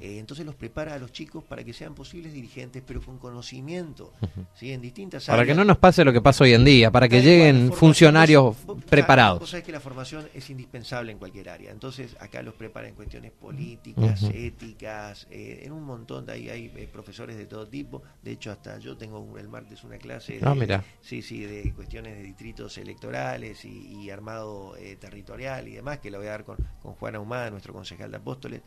Eh, 0.00 0.18
entonces 0.18 0.46
los 0.46 0.54
prepara 0.54 0.94
a 0.94 0.98
los 0.98 1.12
chicos 1.12 1.44
para 1.44 1.62
que 1.62 1.72
sean 1.72 1.94
posibles 1.94 2.32
dirigentes, 2.32 2.82
pero 2.86 3.00
con 3.02 3.18
conocimiento, 3.18 4.12
¿sí? 4.54 4.72
en 4.72 4.80
distintas 4.80 5.26
Para 5.26 5.44
que 5.44 5.54
no 5.54 5.64
nos 5.64 5.78
pase 5.78 6.04
lo 6.04 6.12
que 6.12 6.20
pasa 6.20 6.44
hoy 6.44 6.54
en 6.54 6.64
día, 6.64 6.90
para 6.90 7.08
que 7.08 7.20
lleguen 7.20 7.72
funcionarios 7.72 8.56
preparados. 8.88 9.40
Vos 9.40 9.50
sabés 9.50 9.64
que 9.64 9.72
la 9.72 9.80
formación 9.80 10.26
es 10.34 10.48
indispensable 10.50 11.12
en 11.12 11.18
cualquier 11.18 11.48
área, 11.48 11.70
entonces 11.70 12.16
acá 12.18 12.42
los 12.42 12.54
prepara 12.54 12.88
en 12.88 12.94
cuestiones 12.94 13.32
políticas, 13.32 14.22
éticas, 14.22 15.26
eh, 15.30 15.62
en 15.64 15.72
un 15.72 15.84
montón, 15.84 16.26
de 16.26 16.32
ahí 16.32 16.48
hay 16.48 16.72
eh, 16.76 16.88
profesores 16.90 17.36
de 17.36 17.46
todo 17.46 17.66
tipo. 17.66 18.02
De 18.22 18.32
hecho, 18.32 18.50
hasta 18.50 18.78
yo 18.78 18.96
tengo 18.96 19.36
el 19.38 19.48
martes 19.48 19.84
una 19.84 19.98
clase 19.98 20.23
ah, 20.42 20.54
de, 20.54 20.80
sí, 21.00 21.22
sí, 21.22 21.44
de 21.44 21.72
cuestiones 21.72 22.16
de 22.16 22.22
distritos 22.22 22.78
electorales 22.78 23.64
y, 23.64 24.10
armado 24.10 24.76
eh, 24.76 24.96
territorial 24.96 25.66
y 25.68 25.74
demás, 25.74 25.98
que 25.98 26.10
lo 26.10 26.18
voy 26.18 26.28
a 26.28 26.30
dar 26.30 26.44
con, 26.44 26.56
con 26.82 26.94
Juan 26.94 27.16
Ahumada, 27.16 27.50
nuestro 27.50 27.72
concejal 27.72 28.10
de 28.10 28.16
Apóstoles. 28.16 28.62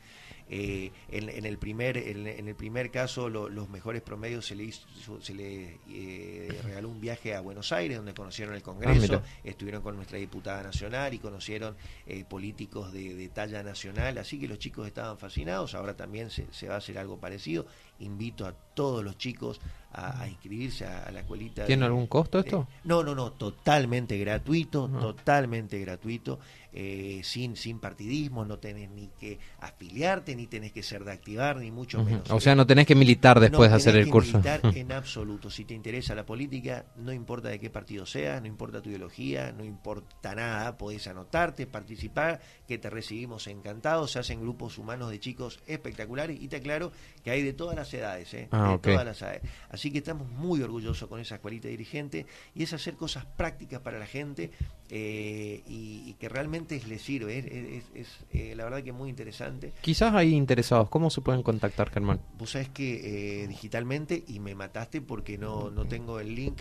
Eh, 0.50 0.92
en, 1.10 1.46
el 1.46 1.58
primer 1.58 1.98
en, 1.98 2.26
el 2.26 2.56
primer 2.56 2.90
caso 2.90 3.28
los 3.28 3.68
mejores 3.68 4.02
promedios 4.02 4.46
se 4.46 4.56
le 4.56 4.64
hizo, 4.64 4.88
se 5.20 5.34
le 5.34 5.82
eh, 5.90 6.58
regaló 6.64 6.88
un 6.88 7.02
viaje 7.02 7.36
a 7.36 7.42
Buenos 7.42 7.74
Aires 7.74 7.98
donde 7.98 8.14
conocieron 8.14 8.56
el 8.56 8.62
Congreso 8.62 9.22
ah, 9.26 9.40
estuvieron 9.44 9.82
con 9.82 9.98
nuestra 9.98 10.18
diputada 10.18 10.64
nacional 10.64 11.14
y 11.14 11.20
conocieron 11.20 11.76
eh, 12.06 12.24
políticos 12.24 12.94
de, 12.94 13.30
talla 13.34 13.62
nacional 13.62 14.18
así 14.20 14.40
que 14.40 14.48
los 14.48 14.58
chicos 14.58 14.88
estaban 14.88 15.18
fascinados 15.18 15.76
ahora 15.76 15.98
también 15.98 16.30
se, 16.30 16.48
se 16.52 16.70
va 16.70 16.76
a 16.76 16.78
hacer 16.78 16.98
algo 16.98 17.20
parecido 17.20 17.66
invito 18.00 18.46
a 18.46 18.54
todos 18.54 19.04
los 19.04 19.18
chicos 19.18 19.60
a, 19.92 20.28
inscribirse 20.28 20.86
a, 20.86 21.12
la 21.12 21.22
escuelita. 21.22 21.66
¿Tiene 21.66 21.86
algún 21.86 22.08
costo 22.08 22.40
esto? 22.40 22.68
no, 22.84 23.04
no, 23.04 23.16
no, 23.16 23.32
totalmente 23.32 24.18
gratuito, 24.18 24.88
totalmente 24.88 25.80
gratuito. 25.80 26.40
Eh, 26.80 27.22
sin, 27.24 27.56
sin 27.56 27.80
partidismo, 27.80 28.46
no 28.46 28.60
tenés 28.60 28.92
ni 28.92 29.08
que 29.08 29.40
afiliarte, 29.62 30.36
ni 30.36 30.46
tenés 30.46 30.72
que 30.72 30.84
ser 30.84 31.04
de 31.06 31.12
activar, 31.12 31.58
ni 31.58 31.72
mucho 31.72 32.04
menos. 32.04 32.30
O 32.30 32.40
sea, 32.40 32.54
no 32.54 32.68
tenés 32.68 32.86
que 32.86 32.94
militar 32.94 33.40
después 33.40 33.72
de 33.72 33.78
hacer 33.78 33.96
el 33.96 34.08
curso. 34.12 34.38
Militar 34.38 34.62
en 34.76 34.92
absoluto. 34.92 35.50
Si 35.50 35.66
te 35.66 35.74
interesa 35.74 36.14
la 36.14 36.24
política, 36.24 36.86
no 36.98 37.12
importa 37.12 37.50
de 37.50 37.60
qué 37.60 37.72
partido 37.72 38.06
seas, 38.06 38.40
no 38.42 38.48
importa 38.48 38.80
tu 38.80 38.90
ideología, 38.90 39.52
no 39.54 39.66
importa 39.66 40.36
nada, 40.36 40.78
podés 40.78 41.08
anotarte, 41.08 41.66
participar, 41.66 42.42
que 42.68 42.78
te 42.78 42.92
recibimos 42.92 43.48
encantados. 43.48 44.12
Se 44.12 44.20
hacen 44.20 44.40
grupos 44.40 44.78
humanos 44.78 45.10
de 45.10 45.20
chicos 45.20 45.60
espectaculares 45.66 46.40
y 46.40 46.48
te 46.48 46.58
aclaro 46.58 46.92
que 47.24 47.32
hay 47.32 47.42
de 47.42 47.54
todas 47.54 47.76
las 47.76 47.87
edades, 47.94 48.34
¿eh? 48.34 48.48
ah, 48.52 48.72
de 48.72 48.78
todas 48.80 49.06
las 49.06 49.22
edades. 49.22 49.42
Así 49.70 49.92
que 49.92 50.00
estamos 50.00 50.28
muy 50.30 50.62
orgullosos 50.62 51.08
con 51.08 51.20
esa 51.20 51.36
escuelita 51.36 51.68
dirigente 51.68 52.26
y 52.56 52.64
es 52.64 52.74
hacer 52.74 52.96
cosas 52.96 53.26
prácticas 53.26 53.82
para 53.82 54.00
la 54.00 54.06
gente 54.06 54.52
eh, 54.90 55.64
y, 55.68 56.14
que 56.14 56.30
realmente 56.30 56.82
les 56.88 57.02
sirve. 57.02 57.40
Es, 57.40 57.84
es, 57.94 58.08
eh, 58.32 58.54
la 58.56 58.64
verdad 58.64 58.82
que 58.82 58.90
es 58.90 58.96
muy 58.96 59.10
interesante. 59.10 59.74
Quizás 59.82 60.14
hay 60.16 60.34
interesados. 60.34 60.90
¿Cómo 60.90 61.10
se 61.10 61.22
pueden 61.22 61.44
contactar, 61.44 61.90
Germán? 61.90 62.20
Vos 62.38 62.52
sabés 62.52 62.70
que 62.70 63.44
eh, 63.44 63.48
digitalmente, 63.48 64.24
y 64.28 64.40
me 64.40 64.56
mataste 64.56 65.02
porque 65.02 65.38
no, 65.38 65.70
no 65.70 65.86
tengo 65.86 66.20
el 66.20 66.34
link, 66.34 66.58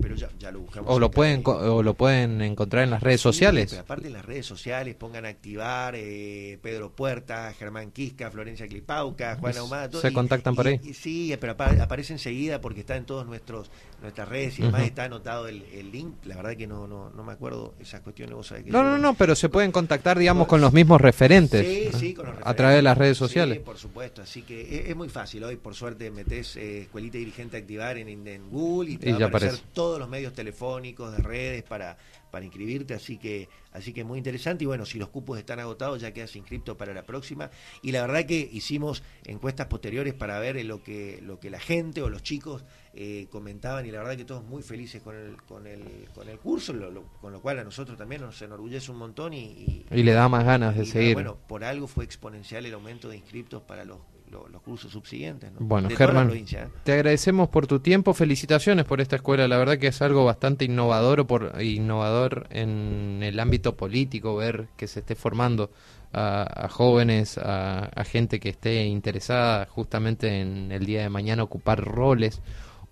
pero 0.00 0.14
ya, 0.16 0.28
ya 0.38 0.50
lo 0.50 0.60
buscamos. 0.60 0.94
O 0.94 0.98
lo, 0.98 1.10
pueden, 1.10 1.42
o 1.44 1.82
lo 1.82 1.94
pueden 1.94 2.42
encontrar 2.42 2.84
en 2.84 2.90
las 2.90 3.02
redes 3.02 3.20
sociales. 3.20 3.72
aparte 3.74 4.08
en 4.08 4.12
las 4.12 4.24
redes 4.24 4.44
sociales, 4.44 4.94
pongan 4.96 5.24
a 5.24 5.28
activar 5.28 5.94
Pedro 5.94 6.92
Puerta, 6.92 7.52
Germán 7.58 7.92
Quisca, 7.92 8.30
Florencia 8.30 8.66
Clipauca, 8.66 9.36
Juana 9.36 9.60
Ahumada. 9.60 10.00
¿Se 10.00 10.12
contactan 10.12 10.54
por 10.54 10.67
ahí? 10.68 10.94
sí, 10.94 11.34
pero 11.40 11.52
aparece 11.52 12.12
enseguida 12.12 12.60
porque 12.60 12.80
está 12.80 12.96
en 12.96 13.04
todos 13.04 13.26
nuestros 13.26 13.70
nuestras 14.02 14.28
redes 14.28 14.58
y 14.58 14.62
demás 14.62 14.82
está 14.82 15.04
anotado 15.04 15.48
el, 15.48 15.90
link. 15.90 16.14
La 16.24 16.36
verdad 16.36 16.56
que 16.56 16.66
no, 16.66 16.86
no, 16.86 17.10
no 17.10 17.24
me 17.24 17.32
acuerdo 17.32 17.74
esas 17.80 18.00
cuestiones. 18.00 18.34
Vos 18.34 18.46
sabés 18.46 18.64
que 18.64 18.70
no, 18.70 18.82
no, 18.82 18.98
no, 18.98 19.14
pero 19.14 19.34
se 19.34 19.48
pueden 19.48 19.72
contactar, 19.72 20.18
digamos, 20.18 20.46
con 20.46 20.60
los 20.60 20.72
mismos 20.72 21.00
referentes. 21.00 21.66
Sí, 21.66 21.98
sí, 21.98 22.14
con 22.14 22.26
los 22.26 22.34
referentes. 22.36 22.46
A 22.46 22.54
través 22.54 22.76
de 22.76 22.82
las 22.82 22.96
redes 22.96 23.16
sociales. 23.16 23.58
Sí, 23.58 23.64
por 23.64 23.78
supuesto. 23.78 24.22
Así 24.22 24.42
que 24.42 24.84
es, 24.88 24.96
muy 24.96 25.08
fácil. 25.08 25.44
Hoy, 25.44 25.56
por 25.56 25.74
suerte, 25.74 26.10
metes 26.10 26.56
eh, 26.56 26.82
Escuelita 26.82 27.18
Dirigente 27.18 27.56
Activar 27.56 27.98
en, 27.98 28.08
en 28.26 28.50
Google 28.50 28.92
y 28.92 28.96
te 28.98 29.12
va 29.12 29.24
a 29.24 29.28
aparecer 29.28 29.58
todos 29.72 29.98
los 29.98 30.08
medios 30.08 30.32
telefónicos, 30.32 31.16
de 31.16 31.22
redes 31.22 31.62
para 31.64 31.96
para 32.30 32.44
inscribirte, 32.44 32.94
así 32.94 33.18
que 33.18 33.48
así 33.72 33.92
que 33.92 34.04
muy 34.04 34.18
interesante 34.18 34.64
y 34.64 34.66
bueno, 34.66 34.86
si 34.86 34.98
los 34.98 35.08
cupos 35.08 35.38
están 35.38 35.60
agotados 35.60 36.00
ya 36.00 36.12
quedas 36.12 36.34
inscripto 36.36 36.76
para 36.76 36.94
la 36.94 37.04
próxima 37.04 37.50
y 37.82 37.92
la 37.92 38.02
verdad 38.02 38.26
que 38.26 38.48
hicimos 38.52 39.02
encuestas 39.24 39.66
posteriores 39.66 40.14
para 40.14 40.38
ver 40.38 40.64
lo 40.64 40.82
que 40.82 41.20
lo 41.22 41.38
que 41.38 41.50
la 41.50 41.60
gente 41.60 42.02
o 42.02 42.08
los 42.08 42.22
chicos 42.22 42.64
eh, 42.94 43.26
comentaban 43.30 43.86
y 43.86 43.90
la 43.90 43.98
verdad 43.98 44.16
que 44.16 44.24
todos 44.24 44.44
muy 44.44 44.62
felices 44.62 45.02
con 45.02 45.16
el 45.16 45.36
con 45.42 45.66
el 45.66 46.08
con 46.14 46.28
el 46.28 46.38
curso, 46.38 46.74
con 47.20 47.32
lo 47.32 47.40
cual 47.40 47.58
a 47.58 47.64
nosotros 47.64 47.96
también 47.96 48.22
nos 48.22 48.40
enorgullece 48.42 48.90
un 48.90 48.98
montón 48.98 49.34
y 49.34 49.84
y, 49.90 50.02
le 50.02 50.12
da 50.12 50.28
más 50.28 50.44
ganas 50.44 50.76
de 50.76 50.84
seguir. 50.84 51.14
Bueno, 51.14 51.38
por 51.46 51.64
algo 51.64 51.86
fue 51.86 52.04
exponencial 52.04 52.66
el 52.66 52.74
aumento 52.74 53.08
de 53.08 53.16
inscriptos 53.16 53.62
para 53.62 53.84
los 53.84 53.98
los 54.30 54.62
cursos 54.62 54.92
subsiguientes. 54.92 55.50
Bueno, 55.58 55.88
Germán, 55.90 56.30
¿eh? 56.32 56.68
te 56.84 56.92
agradecemos 56.92 57.48
por 57.48 57.66
tu 57.66 57.80
tiempo, 57.80 58.14
felicitaciones 58.14 58.84
por 58.84 59.00
esta 59.00 59.16
escuela, 59.16 59.48
la 59.48 59.58
verdad 59.58 59.78
que 59.78 59.88
es 59.88 60.02
algo 60.02 60.24
bastante 60.24 60.64
innovador, 60.64 61.26
por, 61.26 61.62
innovador 61.62 62.46
en 62.50 63.20
el 63.22 63.40
ámbito 63.40 63.76
político, 63.76 64.36
ver 64.36 64.68
que 64.76 64.86
se 64.86 65.00
esté 65.00 65.14
formando 65.14 65.70
a, 66.12 66.68
jóvenes, 66.70 67.38
a, 67.38 68.04
gente 68.04 68.40
que 68.40 68.50
esté 68.50 68.84
interesada 68.86 69.66
justamente 69.66 70.40
en 70.40 70.72
el 70.72 70.86
día 70.86 71.02
de 71.02 71.08
mañana 71.08 71.42
ocupar 71.42 71.84
roles 71.84 72.40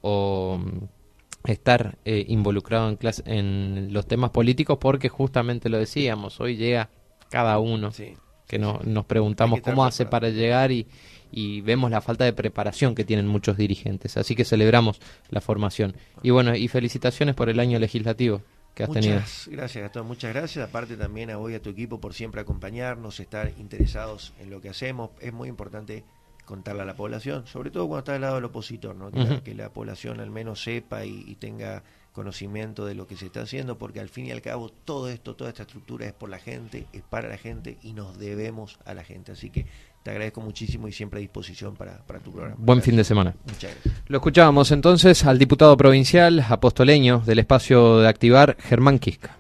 o 0.03 0.59
mm, 0.61 1.51
estar 1.51 1.99
eh, 2.05 2.25
involucrado 2.29 2.89
en, 2.89 2.97
clase, 2.97 3.23
en 3.27 3.93
los 3.93 4.07
temas 4.07 4.31
políticos 4.31 4.79
porque 4.81 5.09
justamente 5.09 5.69
lo 5.69 5.79
decíamos, 5.79 6.41
hoy 6.41 6.57
llega 6.57 6.91
cada 7.31 7.59
uno. 7.59 7.91
que 8.47 8.59
nos 8.59 9.05
preguntamos 9.07 9.61
cómo 9.61 9.85
hace 9.85 10.07
para 10.07 10.29
llegar 10.29 10.71
y, 10.71 10.87
y 11.31 11.61
vemos 11.61 11.91
la 11.91 12.01
falta 12.01 12.25
de 12.25 12.33
preparación 12.33 12.95
que 12.95 13.05
tienen 13.05 13.27
muchos 13.27 13.57
dirigentes. 13.57 14.17
Así 14.17 14.35
que 14.35 14.45
celebramos 14.45 15.01
la 15.31 15.41
formación. 15.41 15.95
Y 16.23 16.31
bueno, 16.31 16.55
y 16.55 16.69
felicitaciones 16.69 17.35
por 17.35 17.49
el 17.49 17.61
año 17.61 17.79
legislativo 17.79 18.43
que 18.75 18.85
has 18.85 18.91
tenido. 18.91 19.15
Gracias, 19.47 19.83
Gastón, 19.83 20.07
muchas 20.07 20.35
gracias. 20.35 20.69
Aparte 20.69 20.97
también 20.97 21.31
a 21.31 21.37
vos 21.37 21.51
y 21.51 21.55
a 21.55 21.63
tu 21.63 21.71
equipo 21.71 21.99
por 21.99 22.13
siempre 22.13 22.43
acompañarnos, 22.43 23.21
estar 23.21 23.51
interesados 23.59 24.35
en 24.39 24.51
lo 24.51 24.61
que 24.61 24.69
hacemos. 24.69 25.11
Es 25.21 25.33
muy 25.33 25.49
importante 25.49 26.05
contarle 26.47 26.83
a 26.83 26.85
la 26.85 26.95
población, 26.95 27.47
sobre 27.47 27.71
todo 27.71 27.89
cuando 27.89 27.99
está 27.99 28.15
al 28.15 28.21
lado 28.21 28.37
del 28.37 28.45
opositor, 28.45 28.95
¿no? 28.95 29.11
que, 29.11 29.55
la, 29.55 29.71
población 29.71 30.21
al 30.21 30.31
menos 30.31 30.63
sepa 30.63 31.05
y, 31.05 31.35
tenga 31.35 31.83
conocimiento 32.13 32.87
de 32.87 32.95
lo 32.95 33.07
que 33.07 33.17
se 33.17 33.27
está 33.27 33.43
haciendo, 33.43 33.77
porque 33.77 34.01
al 34.01 34.09
fin 34.09 34.27
y 34.27 34.31
al 34.31 34.41
cabo 34.41 34.71
todo 34.71 35.11
esto, 35.11 35.37
toda 35.37 35.51
esta 35.51 35.65
estructura 35.65 36.07
es 36.07 36.15
por 36.15 36.31
la 36.31 36.39
gente, 36.39 36.87
es 36.95 37.03
para 37.03 37.29
la 37.29 37.37
gente 37.37 37.77
y 37.83 37.93
nos 37.93 38.17
debemos 38.19 38.79
a 38.87 38.95
la 38.95 39.05
gente. 39.05 39.33
Así 39.33 39.51
que 39.51 39.67
te 40.07 40.13
agradezco 40.13 40.41
muchísimo 40.41 40.87
y 40.87 40.93
siempre 40.93 41.19
a 41.19 41.21
disposición 41.21 41.75
para, 41.75 41.99
para 42.07 42.21
tu 42.21 42.31
programa. 42.31 42.55
Buen 42.61 42.81
fin 42.81 42.95
de 42.95 43.03
semana. 43.03 43.35
Muchas 43.45 43.73
gracias. 43.73 44.05
Lo 44.07 44.19
escuchábamos 44.19 44.71
entonces 44.71 45.25
al 45.25 45.37
diputado 45.37 45.77
provincial 45.77 46.47
apostoleño 46.49 47.25
del 47.27 47.41
espacio 47.41 47.99
de 47.99 48.07
activar, 48.07 48.57
Germán 48.61 49.01
Quisca. 49.01 49.37